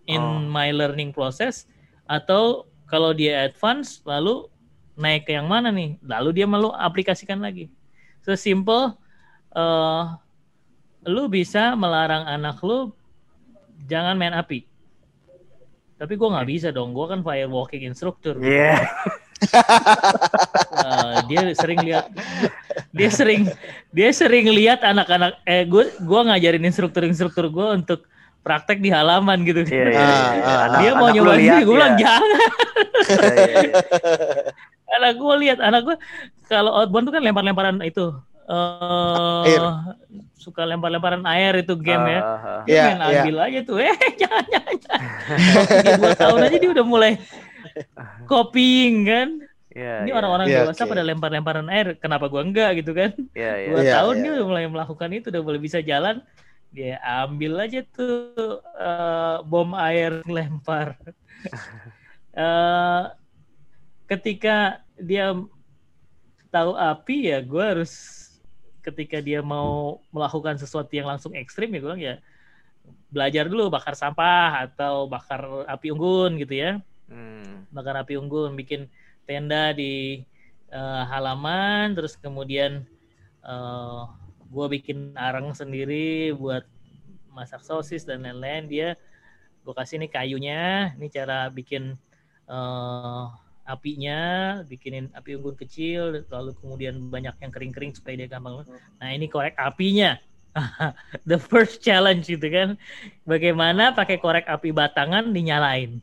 in 0.09 0.21
Oh. 0.23 0.41
my 0.51 0.73
learning 0.75 1.13
process 1.15 1.67
atau 2.11 2.67
kalau 2.91 3.13
dia 3.15 3.45
advance 3.47 4.03
lalu 4.05 4.49
naik 4.99 5.25
ke 5.29 5.33
yang 5.37 5.49
mana 5.49 5.71
nih? 5.73 5.97
Lalu 6.05 6.33
dia 6.43 6.47
malu 6.49 6.69
aplikasikan 6.75 7.41
lagi. 7.41 7.71
Sesimpel 8.21 8.93
eh 9.57 10.03
lu 11.05 11.27
bisa 11.27 11.75
melarang 11.75 12.25
anak 12.25 12.59
lu 12.61 12.91
jangan 13.85 14.15
main 14.15 14.33
api. 14.33 14.63
Tapi 15.95 16.13
gua 16.15 16.35
nggak 16.35 16.49
bisa 16.49 16.69
dong, 16.69 16.91
gua 16.91 17.07
kan 17.09 17.21
fire 17.21 17.47
walking 17.47 17.83
instructor. 17.83 18.35
Iya. 18.37 18.79
Eh, 20.73 21.17
dia 21.27 21.51
sering 21.53 21.83
lihat 21.83 22.07
dia 22.91 23.11
sering 23.11 23.43
dia 23.91 24.11
sering 24.11 24.47
lihat 24.49 24.81
anak-anak 24.81 25.35
eh 25.43 25.63
gue 25.65 25.83
gua 26.01 26.23
ngajarin 26.25 26.63
instruktur-instruktur 26.63 27.51
gue 27.51 27.67
untuk 27.75 28.07
praktek 28.41 28.79
di 28.79 28.89
halaman 28.89 29.43
gitu 29.43 29.63
Iya, 29.63 29.83
iya, 29.85 29.99
Ah, 29.99 30.07
iya. 30.39 30.43
ah. 30.43 30.59
Anak- 30.65 30.79
dia 30.79 30.91
mau 30.93 31.03
anak 31.03 31.11
lu 31.11 31.17
nyobain 31.19 31.39
lihat 31.39 31.55
sih 31.55 31.65
gue 31.65 31.75
bilang 31.75 31.95
jangan 31.97 32.23
Iya, 32.23 32.47
iya, 33.35 33.47
iya. 33.67 33.75
anak 34.97 35.13
gue 35.17 35.35
lihat 35.43 35.59
anak 35.59 35.81
gue 35.83 35.97
kalau 36.47 36.71
outbound 36.73 37.05
tuh 37.07 37.15
kan 37.15 37.23
lempar-lemparan 37.23 37.77
itu 37.83 38.07
eh 38.43 39.47
Air. 39.47 39.63
suka 40.35 40.67
lempar-lemparan 40.67 41.23
air 41.25 41.63
itu 41.63 41.75
game 41.75 42.07
ya 42.09 42.21
Ah, 42.21 42.27
ah, 42.27 42.39
ah. 42.43 42.61
dia 42.63 42.73
Iya, 42.73 42.83
main 42.89 43.01
ambil 43.01 43.37
aja 43.41 43.61
tuh 43.63 43.77
eh 43.87 43.95
jangan 44.17 44.45
jangan, 44.51 44.75
jangan. 44.79 45.01
Dua 45.97 46.13
tahun 46.15 46.39
aja 46.43 46.57
dia 46.59 46.71
udah 46.71 46.87
mulai 46.87 47.13
copying 48.25 49.07
kan 49.07 49.29
Iya, 49.73 50.05
ini 50.05 50.11
iya. 50.13 50.15
orang-orang 50.15 50.47
Iya, 50.47 50.57
dewasa 50.69 50.83
oke. 50.85 50.91
pada 50.93 51.03
lempar-lemparan 51.03 51.67
air 51.71 51.87
kenapa 51.97 52.29
gua 52.29 52.45
enggak 52.45 52.83
gitu 52.83 52.93
kan 52.93 53.11
Iya, 53.33 53.53
iya. 53.57 53.69
dua 53.71 53.81
Iya, 53.81 53.93
tahun 53.97 54.15
iya. 54.15 54.23
dia 54.23 54.31
udah 54.35 54.47
mulai 54.47 54.65
melakukan 54.69 55.09
itu 55.11 55.27
udah 55.33 55.43
mulai 55.43 55.61
bisa 55.61 55.79
jalan 55.81 56.17
dia 56.69 56.97
ambil 57.01 57.53
aja 57.61 57.81
tuh 57.87 58.17
eh, 58.77 59.37
bom 59.45 59.73
air 59.75 60.21
lempar 60.27 60.99
Eh, 62.33 63.03
ketika 64.09 64.81
dia 64.97 65.37
tahu 66.49 66.73
api 66.73 67.29
ya 67.29 67.41
gue 67.41 67.61
harus 67.61 67.93
ketika 68.83 69.23
dia 69.23 69.41
mau 69.41 70.03
melakukan 70.11 70.59
sesuatu 70.59 70.91
yang 70.93 71.07
langsung 71.07 71.33
ekstrim 71.39 71.71
ya 71.71 71.79
gue 71.79 71.89
bilang 71.89 72.03
ya 72.03 72.15
belajar 73.09 73.47
dulu 73.47 73.71
bakar 73.71 73.95
sampah 73.95 74.67
atau 74.67 75.07
bakar 75.07 75.65
api 75.71 75.95
unggun 75.95 76.37
gitu 76.43 76.59
ya 76.59 76.83
Hmm. 77.13 77.69
bakar 77.69 78.01
api 78.01 78.17
unggun, 78.17 78.57
bikin 78.57 78.89
tenda 79.29 79.77
di 79.77 80.25
eh, 80.73 81.03
halaman, 81.13 81.93
terus 81.93 82.17
kemudian 82.17 82.89
eh 83.45 84.03
gue 84.53 84.67
bikin 84.81 85.13
arang 85.17 85.53
sendiri 85.53 86.33
buat 86.37 86.65
masak 87.33 87.61
sosis 87.65 88.09
dan 88.09 88.25
lain-lain. 88.25 88.65
Dia 88.73 88.89
gue 89.61 89.75
kasih 89.77 90.01
nih 90.01 90.11
kayunya, 90.13 90.63
ini 90.97 91.07
cara 91.13 91.53
bikin 91.53 92.01
eh 92.49 93.25
apinya, 93.63 94.21
bikinin 94.67 95.09
api 95.15 95.39
unggun 95.39 95.55
kecil, 95.55 96.27
lalu 96.29 96.51
kemudian 96.59 96.99
banyak 97.11 97.35
yang 97.39 97.53
kering-kering 97.55 97.93
supaya 97.95 98.19
dia 98.19 98.29
gampang. 98.29 98.67
Nah 98.99 99.09
ini 99.15 99.27
korek 99.31 99.55
apinya. 99.59 100.19
The 101.29 101.41
first 101.41 101.81
challenge 101.81 102.29
gitu 102.29 102.45
kan. 102.51 102.77
Bagaimana 103.25 103.95
pakai 103.97 104.21
korek 104.21 104.45
api 104.45 104.75
batangan 104.75 105.31
dinyalain. 105.33 106.03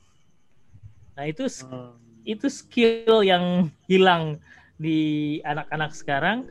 Nah 1.14 1.26
itu 1.28 1.46
Hmm. 1.68 1.96
itu 2.24 2.48
skill 2.52 3.26
yang 3.26 3.68
hilang 3.90 4.38
di 4.80 5.40
anak-anak 5.44 5.92
sekarang 5.92 6.48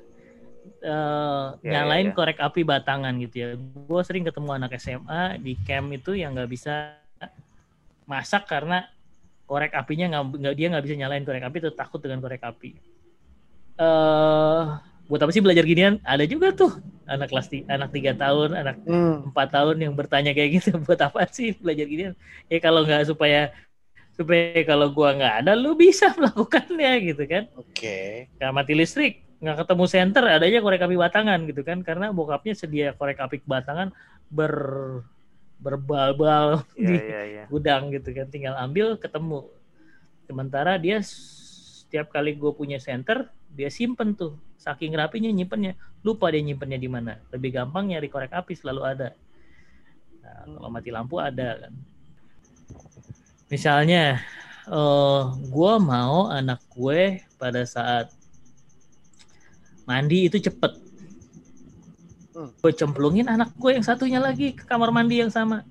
eh, 0.78 1.46
Ya, 1.64 1.80
nyalain 1.80 2.08
ya, 2.08 2.12
ya. 2.12 2.16
korek 2.16 2.38
api 2.38 2.62
batangan 2.62 3.14
gitu 3.24 3.34
ya. 3.40 3.48
Gue 3.58 4.02
sering 4.04 4.22
ketemu 4.28 4.50
anak 4.60 4.76
SMA 4.78 5.40
di 5.40 5.56
camp 5.64 5.88
itu 5.90 6.12
yang 6.14 6.36
nggak 6.36 6.50
bisa 6.52 6.94
masak 8.08 8.46
karena 8.48 8.88
korek 9.48 9.72
apinya 9.80 10.06
nggak 10.12 10.54
dia 10.58 10.66
nggak 10.72 10.84
bisa 10.84 10.94
nyalain 11.00 11.24
korek 11.24 11.44
api 11.48 11.58
tuh 11.64 11.72
takut 11.72 12.00
dengan 12.04 12.20
korek 12.24 12.42
api. 12.44 12.70
Eh 13.78 14.64
buat 15.08 15.20
apa 15.24 15.32
sih 15.32 15.42
belajar 15.44 15.64
ginian? 15.64 15.94
Ada 16.04 16.24
juga 16.28 16.52
tuh 16.52 16.70
anak 17.08 17.32
kelas 17.32 17.48
anak 17.66 17.88
tiga 17.96 18.12
tahun, 18.12 18.52
anak 18.52 18.76
Hmm. 18.84 19.32
empat 19.32 19.48
tahun 19.56 19.76
yang 19.84 19.92
bertanya 19.96 20.32
kayak 20.36 20.50
gitu 20.60 20.70
buat 20.86 21.00
apa 21.00 21.24
sih 21.32 21.56
belajar 21.56 21.86
ginian? 21.88 22.14
Ya 22.52 22.58
kalau 22.60 22.84
nggak 22.84 23.08
supaya 23.08 23.50
supaya 24.18 24.66
kalau 24.66 24.90
gua 24.90 25.14
nggak 25.14 25.34
ada 25.44 25.52
lu 25.54 25.78
bisa 25.78 26.10
melakukannya 26.18 26.92
gitu 27.14 27.24
kan 27.30 27.44
Oke. 27.54 28.26
nggak 28.36 28.52
mati 28.54 28.72
listrik 28.74 29.14
nggak 29.38 29.56
ketemu 29.62 29.84
center 29.86 30.24
adanya 30.26 30.58
korek 30.58 30.82
api 30.82 30.96
batangan 30.98 31.38
gitu 31.46 31.62
kan 31.62 31.78
karena 31.86 32.10
bokapnya 32.10 32.54
sedia 32.58 32.90
korek 32.98 33.22
api 33.22 33.38
batangan 33.46 33.94
ber 34.26 34.52
berbal-bal 35.58 36.62
Iya, 36.78 36.86
di 36.86 36.94
iya, 36.94 37.20
iya. 37.26 37.44
gudang 37.50 37.90
gitu 37.90 38.14
kan. 38.14 38.26
Tinggal 38.30 38.54
ambil 38.58 38.94
ketemu. 38.96 39.50
Sementara 40.24 40.78
dia 40.78 41.02
setiap 41.02 42.12
kali 42.14 42.38
gue 42.38 42.52
punya 42.54 42.78
center 42.78 43.28
dia 43.52 43.68
simpen 43.68 44.14
tuh. 44.14 44.38
Saking 44.58 44.94
rapinya 44.94 45.30
nyimpennya. 45.30 45.74
Lupa 46.06 46.30
dia 46.30 46.42
nyimpennya 46.42 46.78
di 46.78 46.88
mana. 46.90 47.18
Lebih 47.34 47.58
gampang 47.58 47.90
nyari 47.90 48.06
korek 48.06 48.32
api 48.34 48.54
selalu 48.54 48.82
ada. 48.86 49.08
Nah, 50.22 50.44
kalau 50.46 50.70
mati 50.70 50.90
lampu 50.94 51.18
ada 51.18 51.66
kan. 51.66 51.72
Misalnya 53.48 54.20
eh 54.68 55.22
gue 55.48 55.72
mau 55.80 56.28
anak 56.28 56.60
gue 56.76 57.24
pada 57.40 57.64
saat 57.64 58.12
mandi 59.88 60.28
itu 60.28 60.36
cepet 60.36 60.87
Hmm. 62.38 62.54
gue 62.54 62.70
cemplungin 62.70 63.26
anak 63.26 63.50
gue 63.58 63.74
yang 63.74 63.82
satunya 63.82 64.22
lagi 64.22 64.54
ke 64.54 64.62
kamar 64.62 64.94
mandi 64.94 65.18
yang 65.18 65.26
sama. 65.34 65.66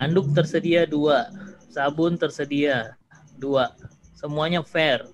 Anduk 0.00 0.32
tersedia 0.32 0.88
dua 0.88 1.28
sabun 1.68 2.16
tersedia 2.16 2.96
dua 3.36 3.76
semuanya 4.16 4.64
fair. 4.64 5.04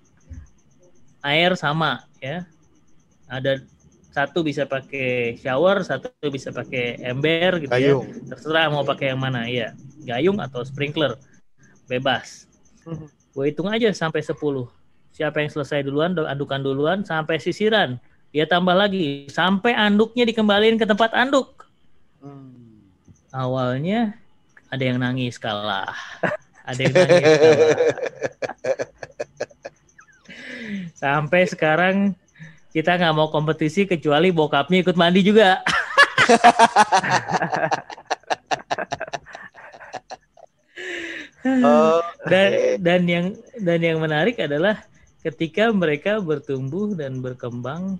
Air 1.26 1.58
sama 1.58 2.06
ya. 2.22 2.46
Ada 3.26 3.66
satu 4.14 4.46
bisa 4.46 4.62
pakai 4.62 5.34
shower 5.42 5.82
satu 5.82 6.06
bisa 6.30 6.54
pakai 6.54 7.02
ember 7.02 7.58
gitu 7.58 7.74
ya. 7.74 7.90
Gayung. 7.90 8.06
terserah 8.30 8.70
mau 8.70 8.86
pakai 8.86 9.10
yang 9.10 9.18
mana 9.18 9.50
ya 9.50 9.74
gayung 10.06 10.38
atau 10.38 10.62
sprinkler 10.62 11.18
bebas. 11.90 12.46
Mhm. 12.86 13.10
gue 13.30 13.44
hitung 13.46 13.70
aja 13.70 13.90
sampai 13.90 14.22
10 14.22 14.70
siapa 15.14 15.38
yang 15.42 15.50
selesai 15.50 15.86
duluan 15.86 16.14
andukan 16.14 16.62
duluan 16.62 16.98
sampai 17.06 17.38
sisiran 17.38 17.98
dia 18.30 18.46
tambah 18.46 18.74
lagi 18.74 19.26
sampai 19.30 19.74
anduknya 19.74 20.22
dikembaliin 20.26 20.78
ke 20.78 20.86
tempat 20.86 21.10
anduk. 21.14 21.66
Hmm. 22.20 22.52
awalnya 23.32 24.12
ada 24.70 24.82
yang 24.84 25.00
nangis 25.00 25.40
kalah. 25.40 25.96
Ada 26.68 26.80
yang 26.86 26.94
nangis 26.94 27.24
kalah. 27.40 27.68
Sampai 30.94 31.48
sekarang 31.48 32.14
kita 32.70 32.94
nggak 32.94 33.16
mau 33.16 33.32
kompetisi 33.32 33.88
kecuali 33.88 34.30
bokapnya 34.30 34.84
ikut 34.86 34.94
mandi 34.94 35.20
juga. 35.26 35.58
Oh, 41.40 42.04
dan 42.28 42.76
dan 42.84 43.08
yang 43.08 43.26
dan 43.64 43.80
yang 43.80 43.96
menarik 43.96 44.36
adalah 44.36 44.84
ketika 45.24 45.72
mereka 45.72 46.20
bertumbuh 46.20 46.92
dan 46.92 47.24
berkembang 47.24 47.96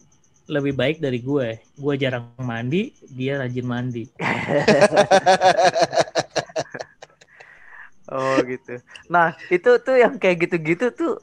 lebih 0.51 0.75
baik 0.75 0.97
dari 0.99 1.23
gue. 1.23 1.63
Gue 1.79 1.95
jarang 1.95 2.35
mandi, 2.43 2.91
dia 3.15 3.39
rajin 3.39 3.67
mandi. 3.67 4.05
Oh 8.11 8.43
gitu. 8.43 8.83
Nah 9.07 9.39
itu 9.47 9.71
tuh 9.87 9.95
yang 9.95 10.19
kayak 10.19 10.51
gitu-gitu 10.51 10.91
tuh 10.91 11.23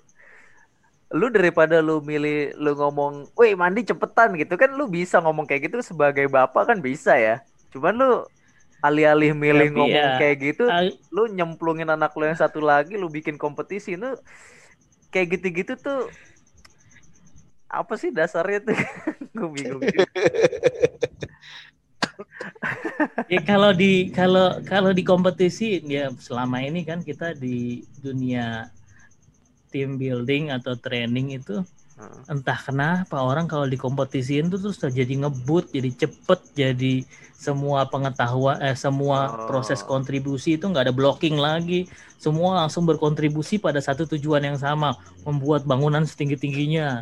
lu 1.11 1.27
daripada 1.31 1.79
lu 1.83 1.99
milih 2.03 2.55
lu 2.59 2.71
ngomong, 2.79 3.27
weh 3.35 3.55
mandi 3.55 3.83
cepetan 3.83 4.35
gitu 4.39 4.55
kan 4.59 4.71
lu 4.75 4.87
bisa 4.87 5.19
ngomong 5.23 5.47
kayak 5.47 5.71
gitu 5.71 5.83
sebagai 5.83 6.27
bapak 6.31 6.63
kan 6.67 6.77
bisa 6.79 7.15
ya. 7.19 7.43
Cuman 7.75 7.95
lu 7.95 8.11
alih-alih 8.83 9.31
milih 9.35 9.67
Tapi 9.71 9.75
ngomong 9.75 10.15
ya, 10.15 10.19
kayak 10.19 10.35
gitu, 10.39 10.65
Al- 10.71 10.95
lu 11.11 11.27
nyemplungin 11.31 11.91
anak 11.91 12.11
lu 12.15 12.23
yang 12.27 12.39
satu 12.39 12.59
lagi, 12.63 12.95
lu 12.95 13.07
bikin 13.11 13.35
kompetisi 13.35 13.99
lu 13.99 14.15
kayak 15.11 15.39
gitu-gitu 15.39 15.75
tuh 15.79 16.11
apa 17.67 17.93
sih 17.99 18.11
dasarnya 18.15 18.59
tuh? 18.63 18.77
Gue 19.37 19.49
bingung. 19.53 19.81
ya 23.29 23.39
kalau 23.45 23.71
di 23.75 24.09
kalau 24.09 24.57
kalau 24.65 24.89
di 24.89 25.05
kompetisi 25.05 25.77
ya 25.85 26.09
selama 26.17 26.65
ini 26.65 26.81
kan 26.81 27.05
kita 27.05 27.37
di 27.37 27.85
dunia 28.01 28.73
team 29.69 30.01
building 30.01 30.49
atau 30.49 30.73
training 30.79 31.37
itu 31.37 31.61
Heeh. 31.97 32.21
entah 32.29 32.57
kenapa 32.57 33.21
orang 33.21 33.45
kalau 33.49 33.65
dikompetisiin 33.69 34.49
tuh 34.53 34.69
terus 34.69 34.77
jadi 34.81 35.13
ngebut, 35.25 35.73
jadi 35.73 36.05
cepet, 36.05 36.39
jadi 36.53 36.93
semua 37.33 37.89
pengetahuan, 37.89 38.57
eh, 38.61 38.77
semua 38.77 39.33
Oh. 39.33 39.49
proses 39.49 39.81
kontribusi 39.81 40.61
itu 40.61 40.65
nggak 40.69 40.89
ada 40.89 40.93
blocking 40.93 41.41
lagi, 41.41 41.89
semua 42.21 42.61
langsung 42.65 42.85
berkontribusi 42.85 43.57
pada 43.57 43.81
satu 43.81 44.05
tujuan 44.13 44.45
yang 44.45 44.57
sama, 44.61 44.93
membuat 45.25 45.65
bangunan 45.65 46.05
setinggi 46.05 46.37
tingginya, 46.37 47.01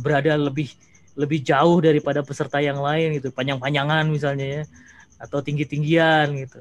berada 0.00 0.32
lebih 0.38 0.72
lebih 1.18 1.42
jauh 1.42 1.78
daripada 1.82 2.22
peserta 2.22 2.58
yang 2.62 2.78
lain 2.78 3.18
gitu, 3.18 3.30
panjang-panjangan 3.34 4.06
misalnya 4.10 4.46
ya, 4.46 4.62
atau 5.18 5.42
tinggi-tinggian 5.42 6.32
gitu. 6.46 6.60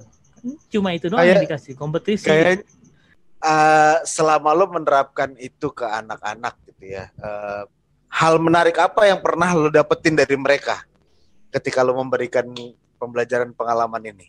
Cuma 0.71 0.95
itu 0.95 1.11
doang 1.11 1.25
yang 1.25 1.41
Kayak- 1.41 1.45
dikasih 1.59 1.73
kompetisi. 1.77 2.25
Kayak 2.27 2.65
eh, 3.39 3.97
selama 4.03 4.51
lo 4.51 4.67
menerapkan 4.67 5.31
itu 5.39 5.71
ke 5.71 5.87
anak-anak 5.87 6.59
gitu 6.67 6.95
ya, 6.99 7.07
eh, 7.07 7.63
hal 8.09 8.35
menarik 8.41 8.75
apa 8.75 9.05
yang 9.07 9.21
pernah 9.21 9.53
lo 9.55 9.69
dapetin 9.69 10.17
dari 10.17 10.35
mereka 10.35 10.81
ketika 11.49 11.85
lo 11.85 11.95
memberikan 11.95 12.45
pembelajaran 12.99 13.53
pengalaman 13.55 14.03
ini? 14.11 14.27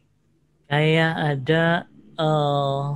kayak 0.70 1.12
ada 1.18 1.90
eh 2.14 2.87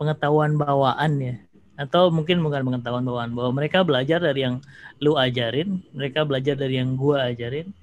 pengetahuan 0.00 0.56
bawaan 0.56 1.12
ya 1.20 1.36
atau 1.82 2.14
mungkin 2.14 2.38
bukan 2.38 2.62
pengetahuan 2.62 3.02
bawaan 3.02 3.30
bahwa 3.34 3.58
mereka 3.58 3.82
belajar 3.82 4.22
dari 4.22 4.46
yang 4.46 4.62
lu 5.02 5.18
ajarin 5.18 5.82
mereka 5.90 6.22
belajar 6.22 6.54
dari 6.54 6.78
yang 6.78 6.94
gua 6.94 7.26
ajarin 7.34 7.74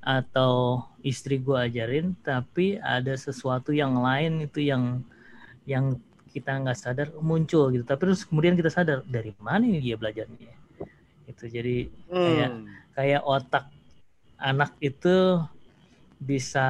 atau 0.00 0.82
istri 1.04 1.36
gua 1.36 1.68
ajarin 1.68 2.16
tapi 2.24 2.80
ada 2.80 3.12
sesuatu 3.12 3.70
yang 3.70 3.92
lain 4.00 4.48
itu 4.48 4.64
yang 4.64 5.04
yang 5.68 5.94
kita 6.32 6.56
nggak 6.64 6.78
sadar 6.80 7.08
muncul 7.20 7.68
gitu. 7.68 7.84
Tapi 7.84 8.08
terus 8.08 8.24
kemudian 8.24 8.56
kita 8.56 8.72
sadar 8.72 9.04
dari 9.04 9.36
mana 9.36 9.68
ini 9.68 9.84
dia 9.84 10.00
belajarnya? 10.00 10.48
Itu 11.28 11.44
jadi 11.44 11.92
Kayak- 12.08 12.52
Hmm. 12.56 12.64
kayak 12.96 13.22
otak 13.22 13.64
anak 14.40 14.72
itu 14.80 15.44
bisa 16.18 16.64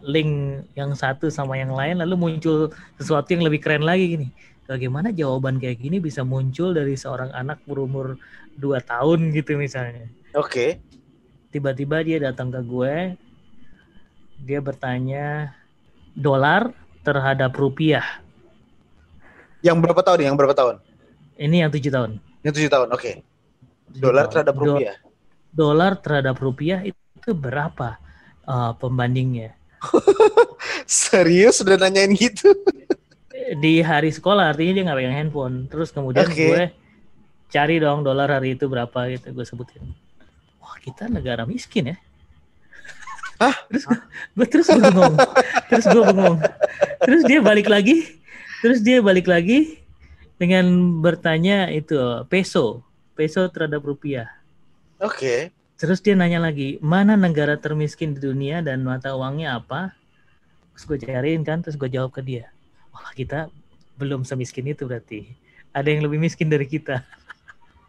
link 0.00 0.64
yang 0.72 0.96
satu 0.96 1.28
sama 1.28 1.60
yang 1.60 1.76
lain 1.76 2.00
lalu 2.00 2.16
muncul 2.16 2.72
sesuatu 2.96 3.36
yang 3.36 3.44
lebih 3.44 3.60
keren 3.60 3.84
lagi 3.84 4.16
gini 4.16 4.28
bagaimana 4.64 5.12
jawaban 5.12 5.60
kayak 5.60 5.80
gini 5.80 6.00
bisa 6.00 6.24
muncul 6.24 6.72
dari 6.72 6.96
seorang 6.96 7.30
anak 7.32 7.60
berumur 7.68 8.16
2 8.56 8.80
tahun 8.84 9.32
gitu 9.32 9.56
misalnya 9.60 10.08
Oke. 10.34 10.80
tiba-tiba 11.52 12.02
dia 12.02 12.18
datang 12.20 12.50
ke 12.50 12.60
gue 12.64 12.94
Dia 14.44 14.60
bertanya 14.60 15.54
dolar 16.12 16.74
terhadap 17.04 17.52
rupiah. 17.58 18.02
Yang 19.60 19.76
berapa 19.84 20.00
tahun? 20.00 20.18
Yang 20.26 20.36
berapa 20.36 20.54
tahun? 20.56 20.74
Ini 21.36 21.56
yang 21.66 21.70
tujuh 21.70 21.92
tahun. 21.92 22.10
Yang 22.46 22.52
tujuh 22.60 22.70
tahun. 22.72 22.88
Oke. 22.94 23.10
Dolar 23.94 24.26
terhadap 24.32 24.54
rupiah. 24.56 24.96
dolar 25.54 25.92
terhadap 26.02 26.34
rupiah 26.42 26.82
itu 26.82 27.30
berapa 27.30 27.94
uh, 28.42 28.74
pembandingnya? 28.74 29.54
Serius 30.88 31.62
udah 31.62 31.78
nanyain 31.78 32.10
gitu? 32.18 32.50
Di 33.44 33.84
hari 33.84 34.08
sekolah 34.08 34.54
artinya 34.54 34.72
dia 34.72 34.82
nggak 34.88 34.98
pegang 34.98 35.16
handphone. 35.16 35.56
Terus 35.68 35.92
kemudian 35.92 36.28
Oke. 36.28 36.36
gue 36.36 36.62
cari 37.52 37.76
dong 37.78 38.02
dolar 38.02 38.28
hari 38.40 38.56
itu 38.56 38.66
berapa 38.66 39.10
gitu 39.12 39.30
gue 39.36 39.44
sebutin. 39.44 39.84
Wah 40.58 40.76
kita 40.80 41.12
negara 41.12 41.44
miskin 41.44 41.92
ya. 41.92 41.96
Hah? 43.42 43.56
Terus 43.70 43.84
gue 43.90 44.46
terus 44.46 44.66
gue 44.70 44.80
bengong. 44.80 45.16
terus 45.68 45.86
gue 45.90 46.02
bengong. 46.02 46.38
Terus 47.04 47.22
dia 47.26 47.40
balik 47.42 47.68
lagi. 47.68 48.16
Terus 48.64 48.80
dia 48.80 49.04
balik 49.04 49.28
lagi 49.28 49.84
dengan 50.40 50.64
bertanya 51.04 51.68
itu 51.68 51.98
peso, 52.32 52.80
peso 53.12 53.44
terhadap 53.52 53.84
rupiah. 53.84 54.30
Oke. 55.02 55.52
Terus 55.74 55.98
dia 56.00 56.14
nanya 56.14 56.38
lagi, 56.38 56.78
mana 56.78 57.18
negara 57.18 57.58
termiskin 57.58 58.14
di 58.14 58.22
dunia 58.22 58.62
dan 58.62 58.86
mata 58.86 59.12
uangnya 59.12 59.58
apa? 59.58 59.92
Terus 60.72 60.84
gue 60.86 60.98
cariin 61.02 61.42
kan, 61.42 61.60
terus 61.60 61.74
gue 61.74 61.90
jawab 61.90 62.14
ke 62.14 62.22
dia. 62.22 62.53
Wah 62.94 63.10
kita 63.12 63.50
belum 63.98 64.22
semiskin 64.22 64.70
itu 64.70 64.86
berarti. 64.86 65.26
Ada 65.74 65.90
yang 65.90 66.06
lebih 66.06 66.22
miskin 66.22 66.46
dari 66.46 66.64
kita. 66.64 67.02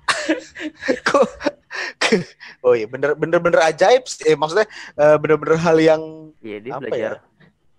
Kok 1.08 1.54
Oh 2.62 2.74
iya 2.74 2.88
bener 2.88 3.14
bener 3.14 3.38
bener 3.38 3.62
ajaib 3.64 4.06
sih. 4.06 4.34
Eh, 4.34 4.38
maksudnya 4.38 4.66
eh, 4.96 5.18
bener-bener 5.18 5.58
hal 5.58 5.78
yang 5.78 6.02
Iya 6.42 6.58
dia 6.62 6.74
Apa 6.74 6.82
belajar 6.82 7.14
ya? 7.18 7.24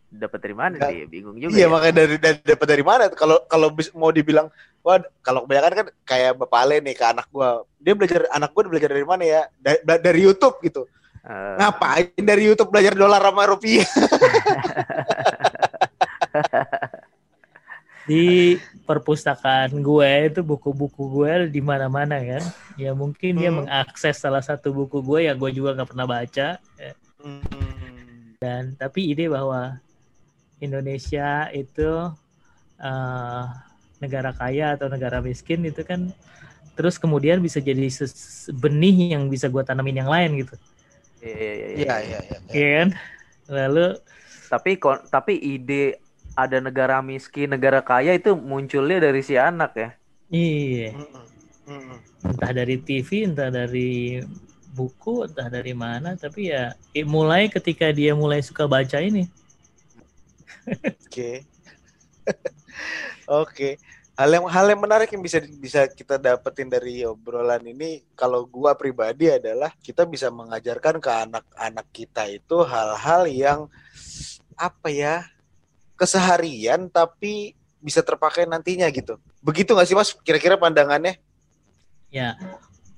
dapat 0.07 0.39
dari 0.39 0.57
mana 0.57 0.75
Nggak- 0.79 0.93
dia 0.93 1.07
bingung 1.07 1.37
juga 1.37 1.53
iya 1.53 1.67
ya. 1.67 1.69
makanya 1.69 1.95
dari, 2.01 2.17
dari 2.17 2.39
dapat 2.41 2.67
dari 2.67 2.85
mana 2.87 3.05
kalau 3.13 3.37
kalau 3.51 3.69
mau 3.93 4.09
dibilang 4.09 4.49
wah 4.81 4.97
kalau 5.21 5.45
kebanyakan 5.45 5.73
kan 5.83 5.87
kayak 6.07 6.33
Bapak 6.39 6.59
Ale 6.63 6.79
nih 6.81 6.95
ke 6.95 7.05
anak 7.05 7.27
gua 7.29 7.67
dia 7.77 7.93
belajar 7.93 8.25
anak 8.31 8.49
gua 8.51 8.65
belajar 8.65 8.89
dari 8.89 9.05
mana 9.05 9.23
ya 9.23 9.41
dari, 9.61 9.79
dari 10.01 10.21
YouTube 10.25 10.57
gitu 10.63 10.87
Eh, 11.27 11.55
ngapain 11.59 12.23
dari 12.23 12.47
YouTube 12.47 12.71
belajar 12.71 12.95
dolar 12.95 13.19
sama 13.19 13.51
rupiah 13.51 13.83
Di 18.07 18.55
perpustakaan 18.87 19.83
gue 19.83 20.11
itu 20.31 20.41
buku-buku 20.47 21.03
gue 21.11 21.51
di 21.51 21.59
mana-mana 21.59 22.23
kan. 22.23 22.43
Ya 22.79 22.95
mungkin 22.95 23.37
dia 23.37 23.51
Hmm. 23.51 23.67
mengakses 23.67 24.23
salah 24.23 24.41
satu 24.41 24.71
buku 24.71 25.03
gue 25.03 25.27
yang 25.27 25.37
gue 25.37 25.51
juga 25.51 25.75
nggak 25.75 25.91
pernah 25.91 26.07
baca. 26.07 26.49
Hmm. 27.19 28.39
Dan 28.39 28.79
tapi 28.79 29.11
ide 29.11 29.27
bahwa 29.27 29.81
Indonesia 30.63 31.51
itu 31.51 31.91
eh, 32.79 33.45
negara 34.01 34.31
kaya 34.37 34.77
atau 34.77 34.87
negara 34.93 35.25
miskin 35.25 35.65
itu 35.65 35.81
kan 35.81 36.13
terus 36.77 37.01
kemudian 37.01 37.41
bisa 37.41 37.57
jadi 37.57 37.89
benih 38.53 39.17
yang 39.17 39.33
bisa 39.33 39.49
gue 39.49 39.65
tanamin 39.65 40.05
yang 40.05 40.13
lain 40.13 40.45
gitu, 40.45 40.53
iya, 41.25 41.33
iya, 41.33 41.53
iya, 41.57 41.57
iya. 41.57 41.73
iya 41.73 41.97
iya 42.05 42.19
iya 42.21 42.39
Iya 42.53 42.69
kan? 42.77 42.89
Lalu 43.49 43.87
Tapi 44.47 44.71
kon- 44.77 45.05
tapi 45.09 45.35
ide 45.41 45.97
ada 46.37 46.61
negara 46.61 47.01
miskin, 47.01 47.49
negara 47.49 47.81
kaya 47.81 48.13
itu 48.13 48.37
munculnya 48.37 49.01
dari 49.09 49.25
si 49.25 49.41
anak 49.41 49.73
ya. 49.75 49.91
iya, 50.29 50.93
entah 52.21 52.53
dari 52.53 52.77
TV, 52.77 53.25
entah 53.25 53.49
dari 53.49 54.21
buku, 54.77 55.25
entah 55.25 55.49
dari 55.49 55.73
mana, 55.73 56.13
tapi 56.15 56.53
ya 56.53 56.77
eh, 56.93 57.07
mulai 57.09 57.49
ketika 57.49 57.89
dia 57.89 58.13
mulai 58.13 58.45
suka 58.45 58.69
baca 58.69 59.01
ini. 59.01 59.25
Oke. 60.69 61.47
Oke. 63.43 63.81
Hal 64.17 64.33
yang 64.33 64.49
hal 64.49 64.67
yang 64.73 64.81
menarik 64.81 65.13
yang 65.13 65.21
bisa 65.21 65.45
bisa 65.45 65.85
kita 65.93 66.17
dapetin 66.17 66.73
dari 66.73 67.05
obrolan 67.05 67.61
ini 67.69 68.01
kalau 68.17 68.49
gua 68.49 68.73
pribadi 68.73 69.29
adalah 69.29 69.73
kita 69.85 70.09
bisa 70.09 70.33
mengajarkan 70.33 70.97
ke 71.05 71.11
anak-anak 71.13 71.87
kita 71.93 72.25
itu 72.33 72.65
hal-hal 72.65 73.29
yang 73.29 73.61
apa 74.57 74.89
ya? 74.89 75.17
Keseharian 75.97 76.93
tapi 76.93 77.57
bisa 77.81 78.05
terpakai 78.05 78.45
nantinya 78.45 78.89
gitu. 78.93 79.17
Begitu 79.41 79.73
nggak 79.73 79.89
sih 79.89 79.97
Mas 79.97 80.13
kira-kira 80.23 80.61
pandangannya? 80.61 81.17
Ya, 82.13 82.39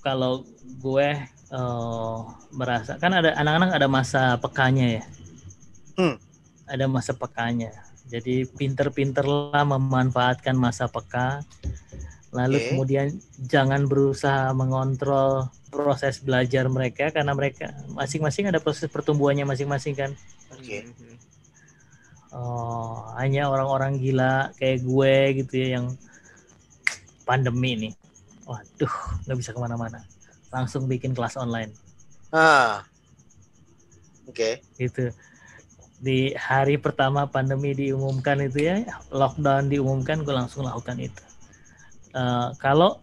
kalau 0.04 0.44
gue 0.82 1.08
eh, 1.52 2.18
merasa 2.52 3.00
kan 3.00 3.14
ada 3.14 3.34
anak-anak 3.38 3.70
ada 3.74 3.88
masa 3.88 4.22
pekanya 4.38 5.00
ya. 5.00 5.04
Hmm. 5.98 6.16
Ada 6.68 6.84
masa 6.84 7.12
pekanya. 7.16 7.72
Jadi 8.08 8.48
pinter-pinterlah 8.48 9.64
memanfaatkan 9.68 10.56
masa 10.56 10.88
peka. 10.88 11.44
Lalu 12.32 12.56
Oke. 12.60 12.66
kemudian 12.72 13.06
jangan 13.40 13.88
berusaha 13.88 14.52
mengontrol 14.52 15.48
proses 15.68 16.20
belajar 16.20 16.68
mereka 16.68 17.12
karena 17.12 17.36
mereka 17.36 17.72
masing-masing 17.92 18.48
ada 18.48 18.60
proses 18.60 18.88
pertumbuhannya 18.88 19.44
masing-masing 19.44 19.96
kan. 19.96 20.10
Oke. 20.52 20.88
Oh, 22.28 23.08
hanya 23.16 23.48
orang-orang 23.48 23.96
gila 23.96 24.52
kayak 24.60 24.84
gue 24.84 25.14
gitu 25.44 25.54
ya 25.64 25.68
yang 25.80 25.86
pandemi 27.24 27.88
nih. 27.88 27.92
Waduh, 28.44 28.94
nggak 29.24 29.38
bisa 29.40 29.50
ke 29.56 29.60
mana-mana. 29.60 30.04
Langsung 30.52 30.84
bikin 30.88 31.12
kelas 31.16 31.36
online 31.40 31.72
Ah. 32.28 32.84
Oke. 34.28 34.60
gitu. 34.76 35.08
Di 35.98 36.36
hari 36.36 36.76
pertama 36.76 37.24
pandemi 37.24 37.72
diumumkan 37.72 38.38
itu 38.44 38.68
ya, 38.68 38.84
lockdown 39.08 39.72
diumumkan, 39.72 40.20
gue 40.20 40.34
langsung 40.36 40.68
lakukan 40.68 41.00
itu. 41.00 41.22
Eh, 42.12 42.48
kalau 42.60 43.00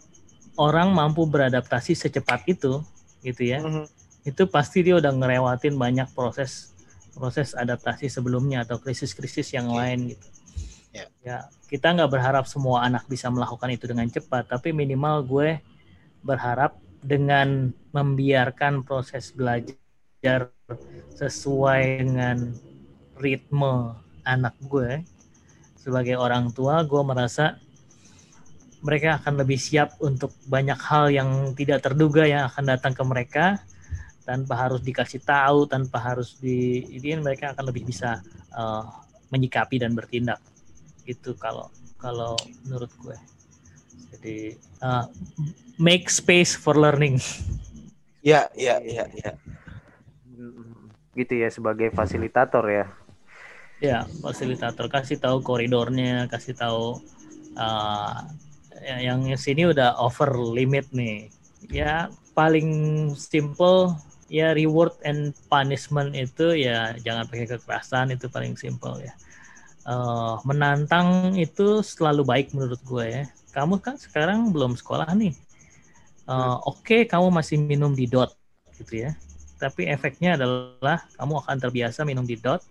orang 0.55 0.93
mampu 0.93 1.25
beradaptasi 1.25 1.97
secepat 1.97 2.45
itu, 2.45 2.79
gitu 3.25 3.41
ya, 3.41 3.59
Mhm. 3.59 3.89
itu 4.29 4.43
pasti 4.47 4.85
dia 4.85 4.95
udah 5.01 5.11
ngelewatin 5.11 5.75
banyak 5.75 6.07
proses 6.13 6.74
proses 7.15 7.55
adaptasi 7.55 8.11
sebelumnya 8.11 8.67
atau 8.67 8.77
krisis-krisis 8.77 9.55
yang 9.55 9.71
Oke. 9.71 9.77
lain 9.79 9.99
gitu. 10.11 10.27
Ya. 10.95 11.05
Ya, 11.23 11.37
kita 11.67 11.91
nggak 11.91 12.11
berharap 12.11 12.45
semua 12.47 12.83
anak 12.83 13.07
bisa 13.07 13.31
melakukan 13.31 13.71
itu 13.71 13.87
dengan 13.87 14.07
cepat, 14.07 14.47
tapi 14.51 14.71
minimal 14.71 15.23
gue 15.23 15.59
berharap 16.23 16.75
dengan 16.99 17.71
membiarkan 17.91 18.83
proses 18.83 19.31
belajar 19.35 20.51
sesuai 21.15 21.83
dengan 22.03 22.55
ritme 23.19 23.95
anak 24.23 24.55
gue 24.67 25.03
sebagai 25.85 26.17
orang 26.17 26.49
tua, 26.49 26.81
gue 26.81 27.01
merasa 27.05 27.61
mereka 28.81 29.21
akan 29.21 29.45
lebih 29.45 29.57
siap 29.61 29.97
untuk 30.01 30.33
banyak 30.49 30.77
hal 30.81 31.13
yang 31.13 31.29
tidak 31.53 31.85
terduga 31.85 32.25
yang 32.25 32.49
akan 32.49 32.63
datang 32.73 32.93
ke 32.97 33.03
mereka 33.05 33.45
tanpa 34.25 34.53
harus 34.57 34.81
dikasih 34.81 35.21
tahu, 35.23 35.69
tanpa 35.69 35.97
harus 36.01 36.35
di 36.41 36.81
ini 36.97 37.15
mereka 37.21 37.53
akan 37.53 37.65
lebih 37.69 37.85
bisa 37.85 38.19
uh, 38.51 38.83
menyikapi 39.29 39.77
dan 39.81 39.93
bertindak. 39.93 40.41
Itu 41.05 41.37
kalau 41.37 41.69
kalau 42.01 42.35
menurut 42.65 42.91
gue. 43.01 43.17
Jadi 44.15 44.37
uh, 44.81 45.05
make 45.77 46.09
space 46.09 46.57
for 46.57 46.75
learning. 46.77 47.21
Ya, 48.25 48.49
ya, 48.57 48.81
ya, 48.81 49.05
ya. 49.13 49.31
Gitu 51.15 51.33
ya 51.37 51.49
sebagai 51.53 51.93
fasilitator 51.93 52.65
ya. 52.67 52.85
Ya, 53.83 54.07
fasilitator 54.23 54.87
kasih 54.87 55.19
tahu 55.19 55.43
koridornya, 55.43 56.31
kasih 56.31 56.55
tahu 56.55 57.03
uh, 57.59 58.15
ya- 58.79 59.03
yang 59.03 59.19
sini 59.35 59.67
udah 59.67 59.99
over 59.99 60.31
limit 60.55 60.87
nih. 60.95 61.27
Ya 61.69 62.07
paling 62.33 62.69
simple 63.15 63.93
ya 64.31 64.53
reward 64.57 64.95
and 65.05 65.33
punishment 65.47 66.17
itu 66.17 66.57
ya 66.57 66.97
jangan 67.01 67.29
pakai 67.29 67.47
kekerasan 67.57 68.13
itu 68.13 68.25
paling 68.29 68.57
simple 68.57 68.97
ya. 69.01 69.13
Uh, 69.85 70.41
menantang 70.41 71.37
itu 71.37 71.85
selalu 71.85 72.25
baik 72.25 72.47
menurut 72.57 72.81
gue 72.81 73.05
ya. 73.05 73.23
Kamu 73.53 73.77
kan 73.79 73.95
sekarang 74.01 74.49
belum 74.49 74.73
sekolah 74.73 75.13
nih. 75.13 75.37
Uh, 76.25 76.57
Oke, 76.65 77.05
kamu 77.05 77.29
masih 77.29 77.61
minum 77.61 77.93
di 77.93 78.09
dot 78.09 78.33
gitu 78.81 79.05
ya. 79.05 79.13
Tapi 79.61 79.87
efeknya 79.87 80.41
adalah 80.41 81.05
kamu 81.15 81.45
akan 81.45 81.57
terbiasa 81.61 82.01
minum 82.01 82.25
di 82.25 82.33
dot 82.35 82.65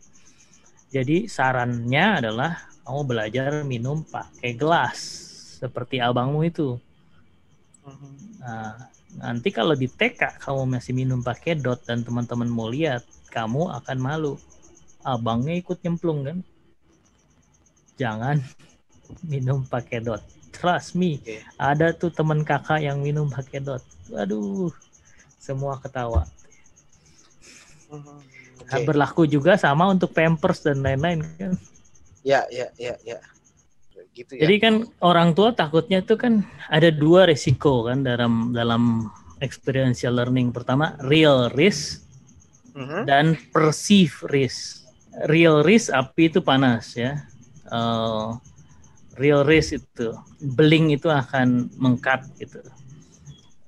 jadi 0.95 1.27
sarannya 1.27 2.23
adalah 2.23 2.71
kamu 2.87 3.01
belajar 3.03 3.51
minum 3.67 4.07
pakai 4.07 4.55
gelas 4.55 4.95
seperti 5.59 5.99
abangmu 5.99 6.47
itu. 6.47 6.79
Mhm. 7.83 8.39
Nah, 8.39 8.79
nanti 9.19 9.49
kalau 9.55 9.79
di 9.79 9.87
TK 9.87 10.43
kamu 10.43 10.79
masih 10.79 10.93
minum 10.97 11.21
pakai 11.23 11.59
dot 11.59 11.83
dan 11.87 12.03
teman-teman 12.03 12.49
mau 12.51 12.67
lihat, 12.71 13.07
kamu 13.31 13.71
akan 13.83 13.99
malu. 13.99 14.35
Abangnya 15.05 15.55
ikut 15.59 15.79
nyemplung 15.85 16.25
kan? 16.25 16.39
Jangan 18.01 18.41
minum 19.33 19.63
pakai 19.67 20.03
dot. 20.03 20.23
Trust 20.55 20.95
me, 20.95 21.19
Oke. 21.19 21.43
ada 21.59 21.91
tuh 21.91 22.15
teman 22.15 22.47
kakak 22.47 22.79
yang 22.79 23.03
minum 23.03 23.27
pakai 23.27 23.59
dot. 23.59 23.83
Waduh, 24.09 24.71
semua 25.43 25.77
ketawa. 25.83 26.25
Oke. 27.91 28.87
Berlaku 28.87 29.29
juga 29.29 29.59
sama 29.61 29.91
untuk 29.91 30.15
pampers 30.15 30.65
dan 30.65 30.81
lain-lain 30.81 31.27
kan. 31.37 31.53
Ya, 32.25 32.49
ya, 32.49 32.73
ya, 32.81 32.97
ya. 33.05 33.21
Gitu 34.15 34.39
ya. 34.39 34.47
Jadi 34.47 34.55
kan 34.63 34.75
orang 35.03 35.35
tua 35.35 35.51
takutnya 35.51 35.99
tuh 35.99 36.15
kan 36.15 36.47
ada 36.71 36.89
dua 36.95 37.27
resiko 37.27 37.83
kan 37.83 38.07
dalam 38.07 38.55
dalam 38.55 39.11
experiential 39.43 40.15
learning. 40.15 40.55
Pertama 40.55 40.95
real 41.03 41.51
risk 41.51 42.07
Mhm. 42.79 43.07
dan 43.11 43.35
perceive 43.51 44.15
risk. 44.31 44.87
Real 45.27 45.63
risk 45.67 45.91
api 45.91 46.31
itu 46.31 46.39
panas 46.43 46.95
ya. 46.95 47.27
Eh, 47.67 48.29
real 49.19 49.43
risk 49.43 49.79
itu 49.83 50.15
beling 50.43 50.95
itu 50.95 51.11
akan 51.11 51.71
mengkat 51.75 52.23
gitu. 52.39 52.63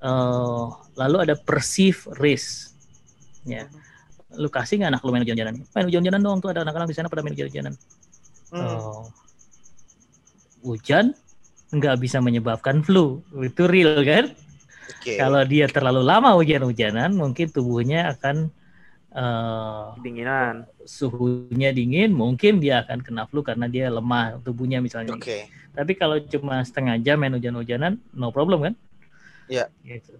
Eh, 0.02 0.64
lalu 0.94 1.16
ada 1.26 1.34
perceive 1.34 1.98
risk. 2.22 2.70
Ya. 3.46 3.66
Lu 4.34 4.50
kasih 4.50 4.78
nggak 4.82 4.90
anak 4.94 5.02
lu 5.06 5.10
main 5.14 5.22
hujan-hujanan? 5.22 5.54
Main 5.74 5.86
hujan-hujanan 5.86 6.22
dong 6.22 6.38
tuh 6.42 6.50
ada 6.50 6.66
anak-anak 6.66 6.90
di 6.90 6.94
sana 6.98 7.06
pada 7.10 7.22
main 7.22 7.34
hujan-hujanan. 7.34 7.74
Hmm. 8.54 8.62
Oh. 8.62 9.06
Hujan 10.66 11.14
nggak 11.70 11.96
bisa 12.02 12.18
menyebabkan 12.18 12.82
flu 12.82 13.22
itu 13.42 13.66
real 13.70 14.02
kan 14.02 14.34
Oke. 14.90 15.14
kalau 15.18 15.42
dia 15.46 15.66
terlalu 15.70 16.02
lama 16.02 16.34
hujan-hujanan 16.34 17.14
mungkin 17.14 17.46
tubuhnya 17.50 18.10
akan 18.14 18.50
eh, 19.14 19.86
Dinginan. 20.02 20.66
suhunya 20.86 21.70
dingin 21.70 22.10
mungkin 22.14 22.58
dia 22.62 22.82
akan 22.86 22.98
kena 23.02 23.26
flu 23.30 23.42
karena 23.46 23.66
dia 23.70 23.90
lemah 23.90 24.38
tubuhnya 24.42 24.78
misalnya 24.82 25.14
Oke. 25.14 25.46
tapi 25.74 25.92
kalau 25.94 26.18
cuma 26.22 26.62
setengah 26.62 26.98
jam 27.02 27.18
main 27.18 27.34
hujan-hujanan 27.34 27.98
no 28.14 28.30
problem 28.34 28.66
kan 28.70 28.74
Iya. 29.46 29.70
gitu 29.86 30.18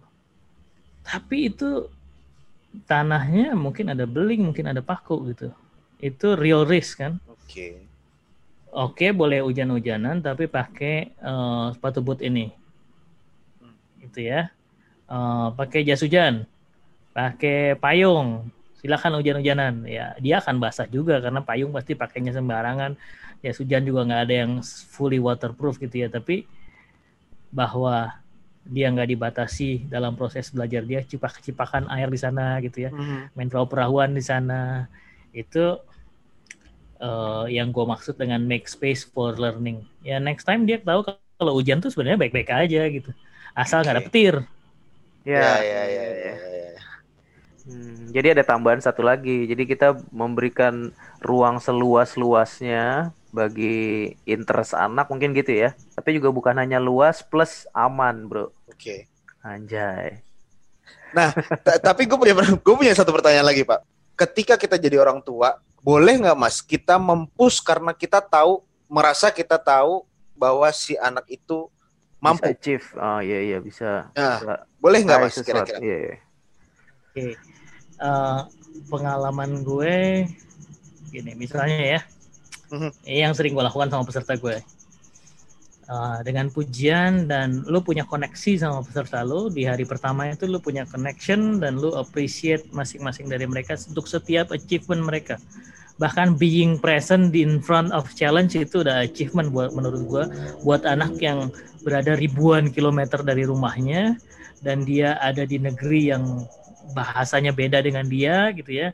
tapi 1.03 1.51
itu 1.51 1.91
tanahnya 2.87 3.55
mungkin 3.55 3.91
ada 3.95 4.05
beling 4.07 4.43
mungkin 4.51 4.71
ada 4.71 4.83
paku 4.83 5.31
gitu 5.31 5.51
itu 6.03 6.27
real 6.37 6.67
risk 6.67 7.01
kan 7.03 7.17
Oke. 7.31 7.81
Oke, 8.77 9.09
boleh 9.17 9.41
hujan-hujanan 9.41 10.21
tapi 10.21 10.45
pakai 10.53 11.17
eh, 11.17 11.67
sepatu 11.73 12.05
boot 12.05 12.21
ini. 12.21 12.53
Hmm. 13.61 13.77
Itu 14.05 14.21
ya. 14.21 14.53
Eh, 15.09 15.49
pakai 15.57 15.81
jas 15.89 16.05
hujan. 16.05 16.45
Pakai 17.17 17.81
payung. 17.81 18.53
Silakan 18.77 19.17
hujan-hujanan. 19.17 19.89
Ya, 19.89 20.13
dia 20.21 20.45
akan 20.45 20.61
basah 20.61 20.85
juga 20.85 21.17
karena 21.25 21.41
payung 21.41 21.73
pasti 21.73 21.97
pakainya 21.97 22.37
sembarangan. 22.37 23.01
Jas 23.41 23.57
hujan 23.57 23.81
juga 23.89 24.05
nggak 24.05 24.23
ada 24.29 24.35
yang 24.45 24.53
fully 24.93 25.17
waterproof 25.17 25.81
gitu 25.81 26.05
ya, 26.05 26.09
tapi 26.13 26.45
bahwa 27.49 28.13
dia 28.67 28.91
nggak 28.91 29.09
dibatasi 29.15 29.87
dalam 29.87 30.19
proses 30.19 30.51
belajar 30.51 30.83
dia 30.83 31.01
cipak-cipakan 31.07 31.87
air 31.87 32.11
di 32.11 32.19
sana 32.19 32.59
gitu 32.59 32.83
ya 32.83 32.91
Mhm. 32.91 33.31
main 33.39 33.47
perahu-perahuan 33.47 34.11
di 34.11 34.19
sana 34.19 34.91
itu 35.31 35.79
eh, 37.01 37.45
yang 37.57 37.69
gue 37.75 37.85
maksud 37.87 38.15
dengan 38.21 38.41
make 38.45 38.67
space 38.69 39.03
for 39.07 39.37
learning 39.37 39.85
ya 40.05 40.17
next 40.23 40.45
time 40.49 40.65
dia 40.69 40.79
tahu 40.81 41.05
kalau 41.37 41.53
hujan 41.59 41.79
tuh 41.83 41.91
sebenarnya 41.93 42.19
baik-baik 42.21 42.51
aja 42.53 42.83
gitu 42.89 43.11
asal 43.57 43.83
nggak 43.85 43.95
ada 43.97 44.05
Oke. 44.05 44.09
petir 44.09 44.35
Ya, 45.27 45.43
Ya, 45.43 45.59
ya, 45.59 45.83
ya, 45.91 46.05
ya, 46.15 46.35
ya. 46.39 46.75
Hmm, 47.67 48.15
jadi 48.15 48.39
ada 48.39 48.45
tambahan 48.47 48.79
satu 48.79 49.03
lagi. 49.03 49.47
Jadi 49.51 49.63
kita 49.67 49.99
memberikan 50.15 50.95
ruang 51.19 51.59
seluas-luasnya 51.59 53.11
bagi 53.35 54.15
interest 54.25 54.73
anak 54.79 55.11
mungkin 55.11 55.35
gitu 55.35 55.51
ya. 55.67 55.75
Tapi 55.99 56.17
juga 56.17 56.31
bukan 56.31 56.55
hanya 56.63 56.79
luas 56.79 57.27
plus 57.27 57.67
aman, 57.75 58.31
bro. 58.31 58.55
Oke. 58.71 59.09
Anjay. 59.43 60.23
Ta- 61.65 61.81
Tapi 61.83 62.03
gue 62.09 62.19
punya 62.19 62.35
gue 62.67 62.75
punya 62.77 62.93
satu 62.97 63.11
pertanyaan 63.15 63.47
lagi, 63.47 63.63
Pak. 63.67 63.81
Ketika 64.17 64.55
kita 64.57 64.77
jadi 64.81 64.97
orang 65.03 65.21
tua, 65.21 65.61
boleh 65.87 66.19
nggak 66.19 66.35
Mas 66.35 66.59
kita 66.59 66.99
mempush 66.99 67.63
karena 67.63 67.95
kita 67.95 68.19
tahu 68.19 68.67
merasa 68.91 69.31
kita 69.31 69.55
tahu 69.55 70.03
bahwa 70.35 70.67
si 70.75 70.99
anak 70.99 71.23
itu 71.31 71.71
mampu. 72.19 72.43
Bisa 72.43 72.59
achieve. 72.59 72.87
Oh 72.99 73.23
iya 73.23 73.39
iya 73.39 73.59
bisa. 73.63 74.11
Nah, 74.19 74.43
bisa 74.43 74.53
boleh 74.83 74.99
nggak 75.07 75.19
Mas 75.23 75.39
kira-kira? 75.39 75.79
Iya, 75.79 75.97
iya. 76.03 76.17
Oke. 77.07 77.27
Eh, 77.97 78.41
pengalaman 78.91 79.63
gue 79.63 80.27
gini, 81.09 81.33
misalnya 81.39 81.79
ya, 81.97 82.01
Mhm. 82.69 82.91
ini 83.07 83.19
yang 83.23 83.33
sering 83.33 83.55
gue 83.55 83.63
lakukan 83.63 83.87
sama 83.89 84.03
peserta 84.03 84.35
gue. 84.35 84.59
Eh, 85.87 86.19
dengan 86.27 86.51
pujian 86.51 87.31
dan 87.31 87.63
lu 87.63 87.79
punya 87.79 88.03
koneksi 88.03 88.59
sama 88.59 88.83
peserta 88.83 89.23
lu 89.23 89.47
di 89.47 89.71
hari 89.71 89.87
pertama 89.87 90.27
itu 90.27 90.43
lu 90.51 90.59
punya 90.59 90.83
connection 90.83 91.63
dan 91.63 91.79
lu 91.79 91.95
appreciate 91.95 92.67
masing-masing 92.75 93.31
dari 93.31 93.47
mereka 93.47 93.79
untuk 93.87 94.11
setiap 94.11 94.51
achievement 94.51 95.07
mereka. 95.07 95.39
Bahkan 96.03 96.43
being 96.43 96.83
present 96.83 97.31
in 97.39 97.63
front 97.63 97.95
of 97.95 98.11
challenge 98.19 98.59
itu 98.59 98.83
udah 98.83 99.07
achievement 99.07 99.55
buat 99.55 99.79
menurut 99.79 100.03
gue 100.11 100.25
buat 100.67 100.83
anak 100.83 101.23
yang 101.23 101.55
berada 101.87 102.19
ribuan 102.19 102.75
kilometer 102.75 103.23
dari 103.23 103.47
rumahnya 103.47 104.19
dan 104.67 104.83
dia 104.83 105.23
ada 105.23 105.47
di 105.47 105.63
negeri 105.63 106.11
yang 106.11 106.51
bahasanya 106.99 107.55
beda 107.55 107.79
dengan 107.79 108.11
dia 108.11 108.51
gitu 108.59 108.75
ya. 108.75 108.91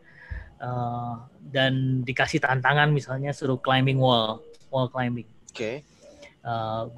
Eh, 0.60 1.12
dan 1.56 2.04
dikasih 2.04 2.44
tantangan 2.44 2.92
misalnya 2.92 3.32
suruh 3.32 3.56
climbing 3.56 3.96
wall 3.96 4.44
wall 4.68 4.92
climbing. 4.92 5.24
Oke. 5.48 5.91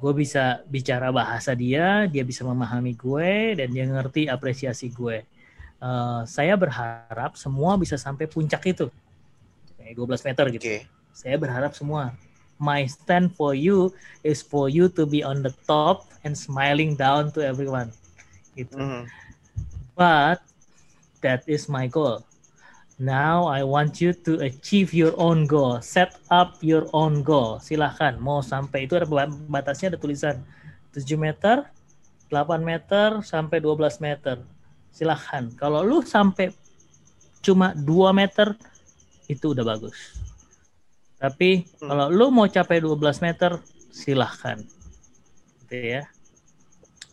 Gue 0.01 0.11
bisa 0.25 0.65
bicara 0.65 1.13
bahasa 1.13 1.53
dia 1.53 2.09
dia 2.09 2.25
bisa 2.25 2.41
memahami 2.41 2.97
gue 2.97 3.53
dan 3.53 3.69
dia 3.69 3.85
ngerti 3.85 4.25
apresiasi 4.25 4.89
gue 4.89 5.21
Eh, 5.75 6.21
saya 6.25 6.55
berharap 6.57 7.35
semua 7.37 7.75
bisa 7.77 7.93
sampai 7.99 8.25
puncak 8.25 8.63
itu 8.73 8.87
kayak 9.77 9.93
12 9.93 10.23
meter 10.25 10.45
gitu 10.55 10.65
Oke. 10.65 10.79
saya 11.13 11.35
berharap 11.37 11.77
semua 11.77 12.15
my 12.57 12.87
stand 12.89 13.29
for 13.35 13.53
you 13.53 13.91
is 14.25 14.39
for 14.41 14.65
you 14.71 14.87
to 14.89 15.05
be 15.05 15.21
on 15.21 15.43
the 15.43 15.53
top 15.69 16.09
and 16.25 16.33
smiling 16.33 16.97
down 16.97 17.29
to 17.29 17.43
everyone 17.43 17.91
gitu 18.57 18.71
Mhm. 18.81 19.03
but 19.93 20.41
that 21.21 21.45
is 21.45 21.67
my 21.69 21.85
goal. 21.85 22.23
Now 22.95 23.51
I 23.51 23.59
want 23.67 23.99
you 23.99 24.15
to 24.23 24.39
achieve 24.39 24.95
your 24.95 25.11
own 25.19 25.43
goal. 25.43 25.83
Set 25.83 26.15
up 26.31 26.55
your 26.63 26.87
own 26.95 27.27
goal. 27.27 27.59
Silahkan 27.59 28.15
mau 28.15 28.39
sampai 28.39 28.87
itu 28.87 28.95
ada 28.95 29.03
ba- 29.03 29.27
batasnya 29.27 29.91
ada 29.91 29.99
tulisan 29.99 30.39
7 30.95 31.19
meter, 31.19 31.67
8 32.31 32.63
meter 32.63 33.19
sampai 33.19 33.59
12 33.59 33.99
meter. 33.99 34.39
Silahkan. 34.95 35.51
Kalau 35.59 35.83
lu 35.83 35.99
sampai 36.07 36.55
cuma 37.43 37.75
2 37.75 38.15
meter 38.15 38.55
itu 39.27 39.51
udah 39.51 39.67
bagus. 39.67 40.15
Tapi 41.19 41.67
Hmm. 41.83 41.91
kalau 41.91 42.07
lu 42.07 42.25
mau 42.31 42.47
capai 42.47 42.79
12 42.79 43.19
meter 43.19 43.59
silahkan. 43.91 44.63
Gitu 45.67 45.99
ya. 45.99 46.03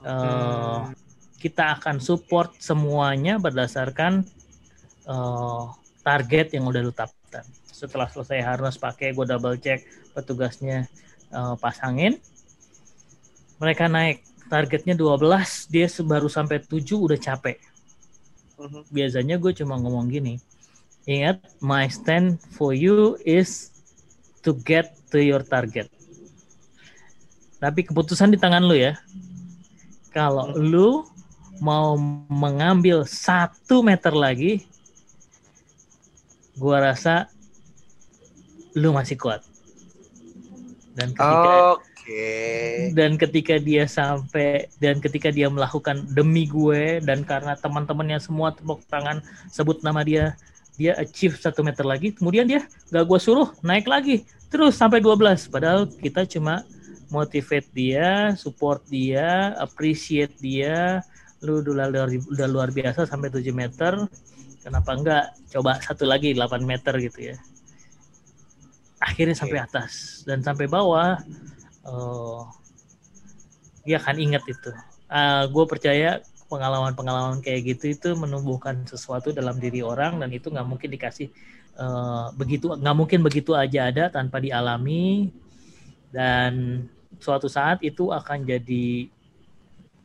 Eh, 0.03 0.81
kita 1.43 1.75
akan 1.75 1.99
support 1.99 2.55
semuanya 2.63 3.43
berdasarkan 3.43 4.23
eh, 5.07 5.65
target 6.03 6.55
yang 6.55 6.67
udah 6.69 6.81
lu 6.83 6.93
tetapkan. 6.93 7.47
Setelah 7.73 8.07
selesai 8.11 8.39
harus 8.43 8.75
pakai, 8.79 9.15
gue 9.15 9.27
double 9.27 9.59
check 9.59 9.83
petugasnya 10.15 10.87
eh, 11.33 11.55
pasangin. 11.59 12.19
Mereka 13.63 13.87
naik 13.87 14.27
targetnya 14.53 14.93
12, 14.99 15.73
dia 15.73 15.87
baru 16.05 16.29
sampai 16.29 16.61
7 16.61 16.99
udah 16.99 17.17
capek. 17.17 17.57
Mhm. 18.61 18.81
Biasanya 18.93 19.37
gue 19.41 19.53
cuma 19.57 19.81
ngomong 19.81 20.13
gini, 20.13 20.37
ingat 21.09 21.41
my 21.65 21.89
stand 21.89 22.37
for 22.53 22.77
you 22.77 23.17
is 23.25 23.73
to 24.45 24.53
get 24.67 24.93
to 25.09 25.19
your 25.23 25.41
target. 25.41 25.89
Tapi 27.63 27.87
keputusan 27.87 28.35
di 28.35 28.39
tangan 28.39 28.67
lu 28.67 28.75
ya. 28.75 28.99
Kalau 30.11 30.51
lu 30.59 31.07
mau 31.63 31.95
mengambil 32.27 33.07
satu 33.07 33.87
meter 33.87 34.11
lagi, 34.13 34.67
gua 36.63 36.95
rasa 36.95 37.27
lu 38.79 38.95
masih 38.95 39.19
kuat. 39.19 39.43
Dan 40.95 41.11
ketika 41.17 41.83
Oke. 42.03 42.93
dan 42.99 43.15
ketika 43.17 43.55
dia 43.63 43.85
sampai 43.89 44.69
dan 44.79 45.01
ketika 45.01 45.33
dia 45.33 45.49
melakukan 45.49 46.05
demi 46.13 46.45
gue 46.51 47.01
dan 47.01 47.25
karena 47.25 47.57
teman-temannya 47.57 48.19
semua 48.21 48.53
tepuk 48.53 48.85
tangan 48.91 49.25
sebut 49.49 49.81
nama 49.81 50.05
dia 50.05 50.37
dia 50.77 50.99
achieve 50.99 51.39
satu 51.39 51.63
meter 51.63 51.87
lagi 51.87 52.11
kemudian 52.13 52.45
dia 52.45 52.67
gak 52.91 53.07
gue 53.07 53.19
suruh 53.23 53.55
naik 53.65 53.87
lagi 53.87 54.27
terus 54.51 54.77
sampai 54.77 54.99
12 54.99 55.49
padahal 55.49 55.87
kita 55.89 56.27
cuma 56.27 56.67
motivate 57.09 57.71
dia 57.71 58.35
support 58.35 58.83
dia 58.91 59.55
appreciate 59.63 60.35
dia 60.43 61.01
lu 61.39 61.63
udah 61.63 61.87
luar, 61.87 62.09
udah 62.11 62.49
luar 62.51 62.69
biasa 62.75 63.07
sampai 63.07 63.31
7 63.31 63.47
meter 63.55 63.95
kenapa 64.63 64.91
enggak? 64.95 65.25
Coba 65.51 65.79
satu 65.83 66.07
lagi 66.09 66.33
8 66.33 66.63
meter 66.63 66.95
gitu 67.03 67.35
ya. 67.35 67.37
Akhirnya 69.03 69.35
sampai 69.35 69.59
atas. 69.61 70.23
Dan 70.23 70.41
sampai 70.41 70.71
bawah 70.71 71.19
Oh, 71.83 72.47
dia 73.83 73.99
akan 73.99 74.17
ingat 74.23 74.43
itu. 74.47 74.71
gue 75.53 75.65
percaya 75.69 76.23
pengalaman-pengalaman 76.49 77.45
kayak 77.45 77.77
gitu 77.77 77.85
itu 77.93 78.09
menumbuhkan 78.17 78.87
sesuatu 78.89 79.29
dalam 79.35 79.59
diri 79.61 79.85
orang 79.85 80.21
dan 80.23 80.31
itu 80.33 80.49
nggak 80.49 80.69
mungkin 80.69 80.89
dikasih 80.89 81.29
uh, 81.77 82.33
begitu 82.37 82.73
nggak 82.73 82.97
mungkin 82.97 83.21
begitu 83.21 83.53
aja 83.53 83.91
ada 83.91 84.09
tanpa 84.09 84.39
dialami. 84.39 85.35
Dan 86.13 86.87
suatu 87.19 87.49
saat 87.51 87.83
itu 87.83 88.13
akan 88.15 88.47
jadi 88.47 89.11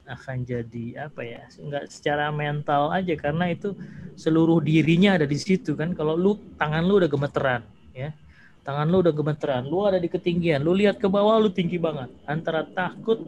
akan 0.08 0.48
jadi 0.48 1.12
apa 1.12 1.22
ya 1.22 1.44
nggak 1.52 1.92
secara 1.92 2.32
mental 2.32 2.90
aja 2.90 3.14
karena 3.20 3.52
itu 3.52 3.76
seluruh 4.16 4.64
dirinya 4.64 5.20
ada 5.20 5.28
di 5.28 5.38
situ 5.38 5.76
kan. 5.76 5.92
Kalau 5.94 6.16
lu 6.16 6.40
tangan 6.56 6.84
lu 6.84 7.04
udah 7.04 7.10
gemeteran 7.12 7.62
ya. 7.92 8.16
Tangan 8.64 8.88
lu 8.92 9.00
udah 9.00 9.14
gemeteran 9.16 9.64
lu 9.68 9.84
ada 9.88 10.00
di 10.00 10.10
ketinggian 10.12 10.60
lu 10.60 10.76
lihat 10.76 11.00
ke 11.00 11.08
bawah 11.08 11.38
lu 11.40 11.52
tinggi 11.52 11.78
banget. 11.78 12.12
Antara 12.28 12.64
takut 12.66 13.22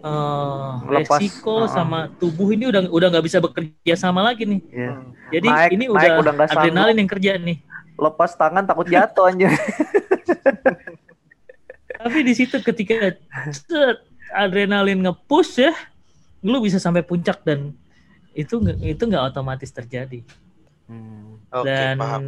uh, 0.00 0.82
resiko 0.90 1.64
uh, 1.64 1.70
sama 1.70 2.12
tubuh 2.18 2.52
ini 2.52 2.68
udah 2.68 2.88
udah 2.88 3.06
nggak 3.12 3.24
bisa 3.24 3.38
bekerja 3.40 3.94
sama 3.96 4.20
lagi 4.24 4.44
nih. 4.44 4.60
Yeah. 4.68 4.96
jadi 5.32 5.48
Mike, 5.48 5.72
ini 5.76 5.84
udah, 5.88 6.10
udah 6.20 6.32
adrenalin 6.48 6.96
yang 7.00 7.10
kerja 7.10 7.40
nih. 7.40 7.60
Lepas 7.96 8.36
tangan 8.36 8.68
takut 8.68 8.84
jatuh 8.84 9.32
aja 9.32 9.48
tapi 12.06 12.22
di 12.22 12.38
situ 12.38 12.62
ketika 12.62 13.18
adrenalin 14.30 15.02
ngepush 15.02 15.66
ya 15.66 15.74
lu 16.46 16.62
bisa 16.62 16.78
sampai 16.78 17.02
puncak 17.02 17.42
dan 17.42 17.74
itu 18.36 18.60
itu 18.84 19.02
nggak 19.02 19.34
otomatis 19.34 19.72
terjadi 19.72 20.22
hmm. 20.86 21.50
okay, 21.50 21.64
dan 21.64 21.96
paham. 21.98 22.22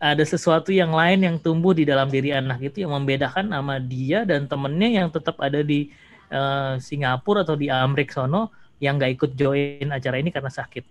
ada 0.00 0.24
sesuatu 0.24 0.72
yang 0.72 0.90
lain 0.90 1.22
yang 1.22 1.36
tumbuh 1.36 1.76
di 1.76 1.84
dalam 1.84 2.08
diri 2.08 2.32
anak 2.34 2.72
itu 2.72 2.82
yang 2.82 2.96
membedakan 2.96 3.52
sama 3.52 3.76
dia 3.78 4.24
dan 4.24 4.48
temennya 4.48 5.04
yang 5.04 5.08
tetap 5.12 5.36
ada 5.38 5.60
di 5.60 5.92
uh, 6.32 6.80
Singapura 6.80 7.44
atau 7.44 7.54
di 7.54 7.68
Amerika 7.68 8.24
sono 8.24 8.50
yang 8.80 8.96
nggak 8.96 9.12
ikut 9.20 9.30
join 9.36 9.92
acara 9.92 10.16
ini 10.18 10.32
karena 10.32 10.50
sakit 10.50 10.84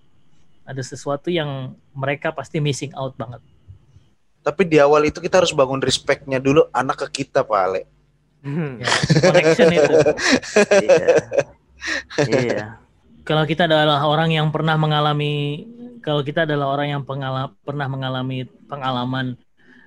ada 0.67 0.83
sesuatu 0.83 1.33
yang 1.33 1.73
mereka 1.91 2.29
pasti 2.31 2.61
missing 2.61 2.93
out 2.93 3.17
banget 3.17 3.41
tapi 4.45 4.63
di 4.63 4.79
awal 4.79 5.03
itu 5.03 5.19
kita 5.19 5.43
harus 5.43 5.51
bangun 5.51 5.81
respectnya 5.81 6.39
dulu 6.39 6.69
anak 6.71 7.09
ke 7.09 7.25
kita 7.25 7.43
Pak 7.43 7.57
Ale 7.57 7.81
hmm. 8.45 8.71
ya, 8.79 8.87
connection 9.23 9.67
itu 9.73 9.95
iya 10.87 11.17
iya. 12.29 12.81
Kalau 13.27 13.43
kita 13.43 13.67
adalah 13.67 14.07
orang 14.07 14.31
yang 14.31 14.47
pernah 14.55 14.79
mengalami 14.79 15.67
kalau 16.07 16.23
kita 16.23 16.47
adalah 16.47 16.71
orang 16.71 16.95
yang 16.95 17.03
pengala, 17.03 17.51
pernah 17.67 17.91
mengalami 17.91 18.47
pengalaman 18.71 19.35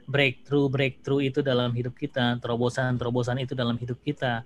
breakthrough 0.04 0.68
breakthrough 0.68 1.24
itu 1.24 1.40
dalam 1.40 1.72
hidup 1.72 1.96
kita, 1.96 2.36
terobosan 2.44 3.00
terobosan 3.00 3.40
itu 3.40 3.56
dalam 3.56 3.80
hidup 3.80 3.96
kita, 4.04 4.44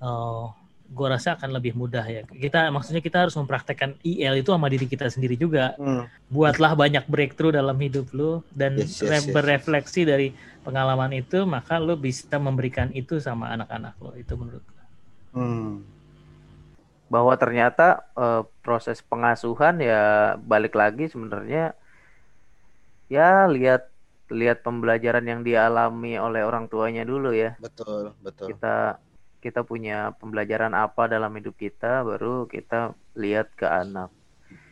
uh, 0.00 0.08
eh, 0.08 0.44
gue 0.88 1.06
rasa 1.12 1.36
akan 1.36 1.52
lebih 1.52 1.76
mudah 1.76 2.00
ya. 2.08 2.24
Kita 2.24 2.72
maksudnya 2.72 3.04
kita 3.04 3.28
harus 3.28 3.36
mempraktekkan 3.36 4.00
IL 4.00 4.40
itu 4.40 4.56
sama 4.56 4.72
diri 4.72 4.88
kita 4.88 5.12
sendiri 5.12 5.36
juga. 5.36 5.76
Hmm. 5.76 6.08
Buatlah 6.32 6.72
banyak 6.72 7.04
breakthrough 7.04 7.52
dalam 7.52 7.76
hidup 7.76 8.08
lu 8.16 8.40
dan 8.56 8.80
yes, 8.80 9.04
yes, 9.04 9.28
yes. 9.28 9.34
berefleksi 9.36 10.08
dari 10.08 10.32
pengalaman 10.64 11.12
itu, 11.12 11.44
maka 11.44 11.76
lu 11.76 12.00
bisa 12.00 12.40
memberikan 12.40 12.88
itu 12.96 13.20
sama 13.20 13.52
anak-anak 13.52 14.00
lo. 14.00 14.16
Itu 14.16 14.40
menurut 14.40 14.64
gue. 14.64 14.84
Hmm 15.36 16.01
bahwa 17.12 17.36
ternyata 17.36 18.08
uh, 18.16 18.48
proses 18.64 19.04
pengasuhan 19.04 19.76
ya 19.84 20.32
balik 20.40 20.72
lagi 20.72 21.12
sebenarnya 21.12 21.76
ya 23.12 23.44
lihat 23.52 23.92
lihat 24.32 24.64
pembelajaran 24.64 25.28
yang 25.28 25.44
dialami 25.44 26.16
oleh 26.16 26.40
orang 26.40 26.72
tuanya 26.72 27.04
dulu 27.04 27.36
ya. 27.36 27.52
Betul, 27.60 28.16
betul. 28.24 28.56
Kita 28.56 28.96
kita 29.44 29.60
punya 29.60 30.16
pembelajaran 30.16 30.72
apa 30.72 31.04
dalam 31.04 31.28
hidup 31.36 31.52
kita 31.60 32.00
baru 32.00 32.48
kita 32.48 32.96
lihat 33.12 33.52
ke 33.60 33.68
anak. 33.68 34.08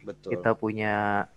Betul. 0.01 0.33
Kita 0.33 0.57
punya 0.57 1.29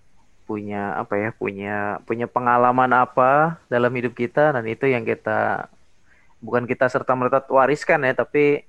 punya 0.48 0.96
apa 0.96 1.20
ya? 1.20 1.30
Punya 1.36 2.00
punya 2.08 2.32
pengalaman 2.32 2.96
apa 2.96 3.60
dalam 3.68 3.92
hidup 3.92 4.16
kita 4.16 4.56
dan 4.56 4.64
itu 4.72 4.88
yang 4.88 5.04
kita 5.04 5.68
bukan 6.40 6.64
kita 6.64 6.88
serta 6.88 7.12
merta 7.12 7.44
wariskan 7.52 8.08
ya, 8.08 8.16
tapi 8.16 8.64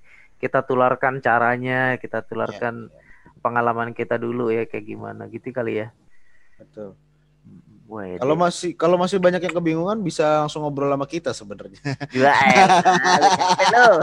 kita 0.45 0.61
tularkan 0.61 1.25
caranya, 1.25 1.97
kita 1.97 2.21
tularkan 2.21 2.93
ya, 2.93 3.01
ya. 3.01 3.41
pengalaman 3.41 3.97
kita 3.97 4.21
dulu 4.21 4.53
ya 4.53 4.69
kayak 4.69 4.85
gimana 4.85 5.25
gitu 5.33 5.49
kali 5.57 5.81
ya. 5.81 5.89
Betul. 6.61 6.93
Wah, 7.89 8.17
kalau 8.17 8.37
masih 8.37 8.73
kalau 8.77 8.97
masih 8.97 9.21
banyak 9.21 9.45
yang 9.45 9.57
kebingungan 9.57 10.01
bisa 10.05 10.45
langsung 10.45 10.65
ngobrol 10.65 10.89
sama 10.93 11.05
kita 11.09 11.37
sebenarnya. 11.37 11.81
Halo. 13.61 14.01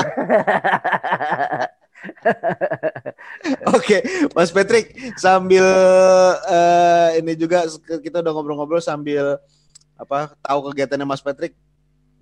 Oke, 3.73 4.01
Mas 4.37 4.53
Patrick, 4.53 5.13
sambil 5.17 5.65
uh, 6.45 7.09
ini 7.17 7.33
juga 7.37 7.65
kita 8.01 8.21
udah 8.21 8.31
ngobrol-ngobrol 8.33 8.81
sambil 8.81 9.37
apa 9.97 10.33
tahu 10.41 10.73
kegiatannya 10.73 11.05
Mas 11.05 11.21
Patrick. 11.21 11.53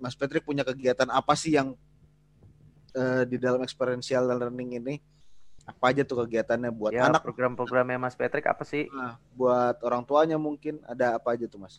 Mas 0.00 0.16
Patrick 0.16 0.44
punya 0.44 0.64
kegiatan 0.64 1.08
apa 1.12 1.36
sih 1.36 1.56
yang 1.56 1.76
uh, 2.94 3.22
di 3.26 3.36
dalam 3.36 3.60
experiential 3.62 4.26
learning 4.30 4.80
ini 4.80 4.94
apa 5.70 5.94
aja 5.94 6.02
tuh 6.02 6.26
kegiatannya 6.26 6.70
buat 6.74 6.90
ya, 6.90 7.06
anak? 7.06 7.22
program-programnya 7.22 8.00
Mas 8.00 8.18
Patrick 8.18 8.46
apa 8.50 8.66
sih? 8.66 8.90
Nah, 8.90 9.20
buat 9.38 9.78
orang 9.86 10.02
tuanya 10.02 10.36
mungkin 10.40 10.82
ada 10.88 11.14
apa 11.14 11.38
aja 11.38 11.46
tuh 11.46 11.62
Mas? 11.62 11.78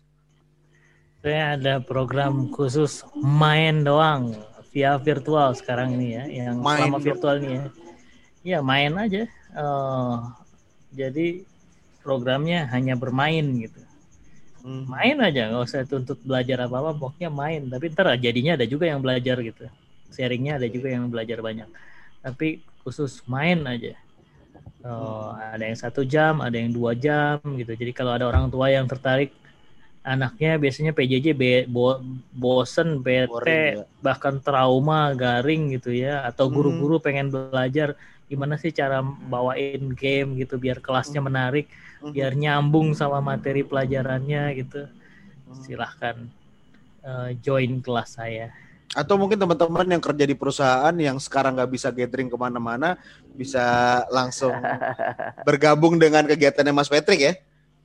Saya 1.22 1.54
ada 1.60 1.74
program 1.84 2.50
khusus 2.50 3.06
main 3.20 3.86
doang 3.86 4.34
via 4.74 4.98
virtual 4.98 5.54
sekarang 5.54 5.94
ini 6.00 6.18
ya 6.18 6.24
yang 6.26 6.64
main 6.64 6.88
selama 6.88 6.98
virtual 6.98 7.36
ini 7.44 7.52
ya. 7.54 7.66
Ya 8.42 8.60
main 8.64 8.96
aja. 8.98 9.30
Uh, 9.54 10.34
jadi 10.96 11.46
programnya 12.02 12.66
hanya 12.72 12.98
bermain 12.98 13.46
gitu. 13.62 13.80
Hmm. 14.62 14.86
main 14.86 15.18
aja 15.26 15.50
nggak 15.50 15.66
usah 15.66 15.90
tuntut 15.90 16.22
belajar 16.22 16.70
apa 16.70 16.78
apa 16.86 16.92
pokoknya 16.94 17.30
main. 17.34 17.66
Tapi 17.70 17.94
ntar 17.94 18.14
jadinya 18.18 18.54
ada 18.58 18.66
juga 18.66 18.90
yang 18.90 19.02
belajar 19.02 19.42
gitu 19.42 19.66
sharingnya 20.14 20.60
ada 20.62 20.68
juga 20.68 20.92
yang 20.92 21.08
belajar 21.08 21.40
banyak 21.40 21.68
tapi 22.22 22.62
khusus 22.86 23.24
main 23.26 23.64
aja 23.66 23.98
oh, 24.86 25.34
ada 25.38 25.64
yang 25.66 25.78
satu 25.78 26.06
jam 26.06 26.40
ada 26.40 26.58
yang 26.58 26.70
dua 26.70 26.94
jam 26.94 27.42
gitu 27.58 27.74
jadi 27.74 27.92
kalau 27.96 28.14
ada 28.14 28.30
orang 28.30 28.52
tua 28.52 28.70
yang 28.70 28.86
tertarik 28.86 29.34
anaknya 30.02 30.58
biasanya 30.58 30.98
PJJ 30.98 31.38
be, 31.38 31.70
bo, 31.70 32.02
bosen 32.34 33.06
bete 33.06 33.30
Boring, 33.30 33.86
ya. 33.86 34.02
bahkan 34.02 34.42
trauma 34.42 35.14
garing 35.14 35.78
gitu 35.78 35.94
ya 35.94 36.26
atau 36.26 36.50
hmm. 36.50 36.54
guru-guru 36.58 36.96
hmm. 36.98 37.06
pengen 37.06 37.28
belajar 37.30 37.94
gimana 38.26 38.58
sih 38.58 38.74
cara 38.74 39.06
bawain 39.06 39.94
game 39.94 40.42
gitu 40.42 40.58
biar 40.58 40.82
kelasnya 40.82 41.22
hmm. 41.22 41.28
menarik 41.30 41.66
hmm. 42.02 42.18
biar 42.18 42.34
nyambung 42.34 42.98
sama 42.98 43.22
materi 43.22 43.62
pelajarannya 43.62 44.58
gitu 44.58 44.90
silahkan 45.62 46.18
uh, 47.06 47.30
join 47.38 47.78
kelas 47.86 48.18
saya 48.18 48.50
atau 48.92 49.16
mungkin 49.16 49.40
teman-teman 49.40 49.88
yang 49.88 50.04
kerja 50.04 50.26
di 50.28 50.36
perusahaan 50.36 50.92
yang 51.00 51.16
sekarang 51.16 51.56
nggak 51.56 51.72
bisa 51.72 51.88
gathering 51.96 52.28
ke 52.28 52.36
mana-mana 52.36 53.00
bisa 53.32 53.64
langsung 54.12 54.52
bergabung 55.48 55.96
dengan 55.96 56.28
kegiatannya 56.28 56.76
Mas 56.76 56.92
Patrick 56.92 57.22
ya? 57.24 57.34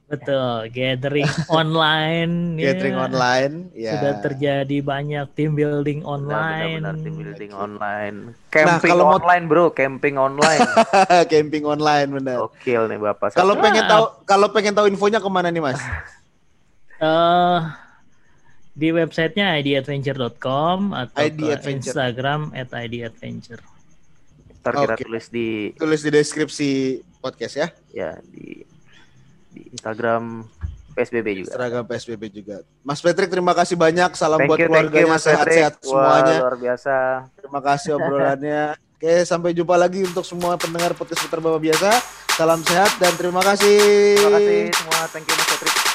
Betul 0.07 0.71
gathering 0.71 1.27
online 1.51 2.35
ya. 2.63 2.71
gathering 2.71 2.95
online 2.99 3.55
ya. 3.75 3.93
Sudah 3.99 4.13
terjadi 4.23 4.79
banyak 4.83 5.27
team 5.35 5.59
building 5.59 6.07
online 6.07 6.83
benar, 6.83 6.95
benar, 6.95 7.03
team 7.03 7.15
building 7.19 7.51
okay. 7.51 7.65
online. 7.67 8.17
Nah, 8.31 8.51
camping 8.55 8.91
nah, 8.91 8.95
kalau 8.95 9.05
online 9.19 9.45
bro 9.51 9.65
camping 9.75 10.15
online. 10.15 10.63
Camping 11.33 11.65
online 11.67 12.09
benar. 12.23 12.51
Oke 12.51 12.71
nih 12.75 12.99
bapak. 12.99 13.35
Kalau 13.35 13.59
pengen 13.59 13.83
tahu 13.87 14.05
kalau 14.27 14.47
pengen 14.55 14.75
tahu 14.75 14.87
infonya 14.87 15.19
ke 15.19 15.27
mana 15.27 15.51
nih 15.51 15.63
mas? 15.63 15.79
Uh, 17.03 17.67
di 18.77 18.93
websitenya 18.93 19.57
idadventure.com 19.65 20.93
atau 20.93 21.17
ID 21.17 21.49
Instagram 21.65 22.53
at 22.53 22.69
idadventure. 22.77 23.65
Ntar 24.61 24.73
kita 24.77 24.95
okay. 25.01 25.05
tulis 25.09 25.27
di 25.33 25.49
tulis 25.81 26.01
di 26.05 26.11
deskripsi 26.13 26.71
podcast 27.25 27.55
ya. 27.57 27.69
Ya 27.97 28.11
di 28.21 28.61
di 29.49 29.61
Instagram 29.73 30.45
PSBB 30.93 31.27
juga. 31.41 31.49
Instagram 31.57 31.85
PSBB 31.89 32.23
juga. 32.29 32.57
Mas 32.85 33.01
Patrick 33.01 33.33
terima 33.33 33.57
kasih 33.57 33.81
banyak. 33.81 34.13
Salam 34.13 34.45
thank 34.45 34.49
buat 34.53 34.59
you, 34.61 34.69
keluarganya 34.69 35.17
sehat-sehat 35.17 35.81
semuanya. 35.81 36.37
luar 36.45 36.57
biasa. 36.61 36.95
Terima 37.33 37.61
kasih 37.65 37.89
obrolannya. 37.97 38.63
Oke, 38.97 39.29
sampai 39.29 39.53
jumpa 39.53 39.77
lagi 39.77 40.09
untuk 40.09 40.25
semua 40.25 40.57
pendengar 40.57 40.97
podcast 40.97 41.21
putar 41.29 41.41
Bapak 41.41 41.61
biasa. 41.61 42.01
Salam 42.33 42.65
sehat 42.65 42.97
dan 42.97 43.13
terima 43.17 43.45
kasih. 43.45 43.81
Terima 44.17 44.41
kasih 44.41 44.59
semua. 44.73 45.01
Thank 45.13 45.29
you 45.29 45.37
Mas 45.37 45.49
Patrick. 45.53 45.86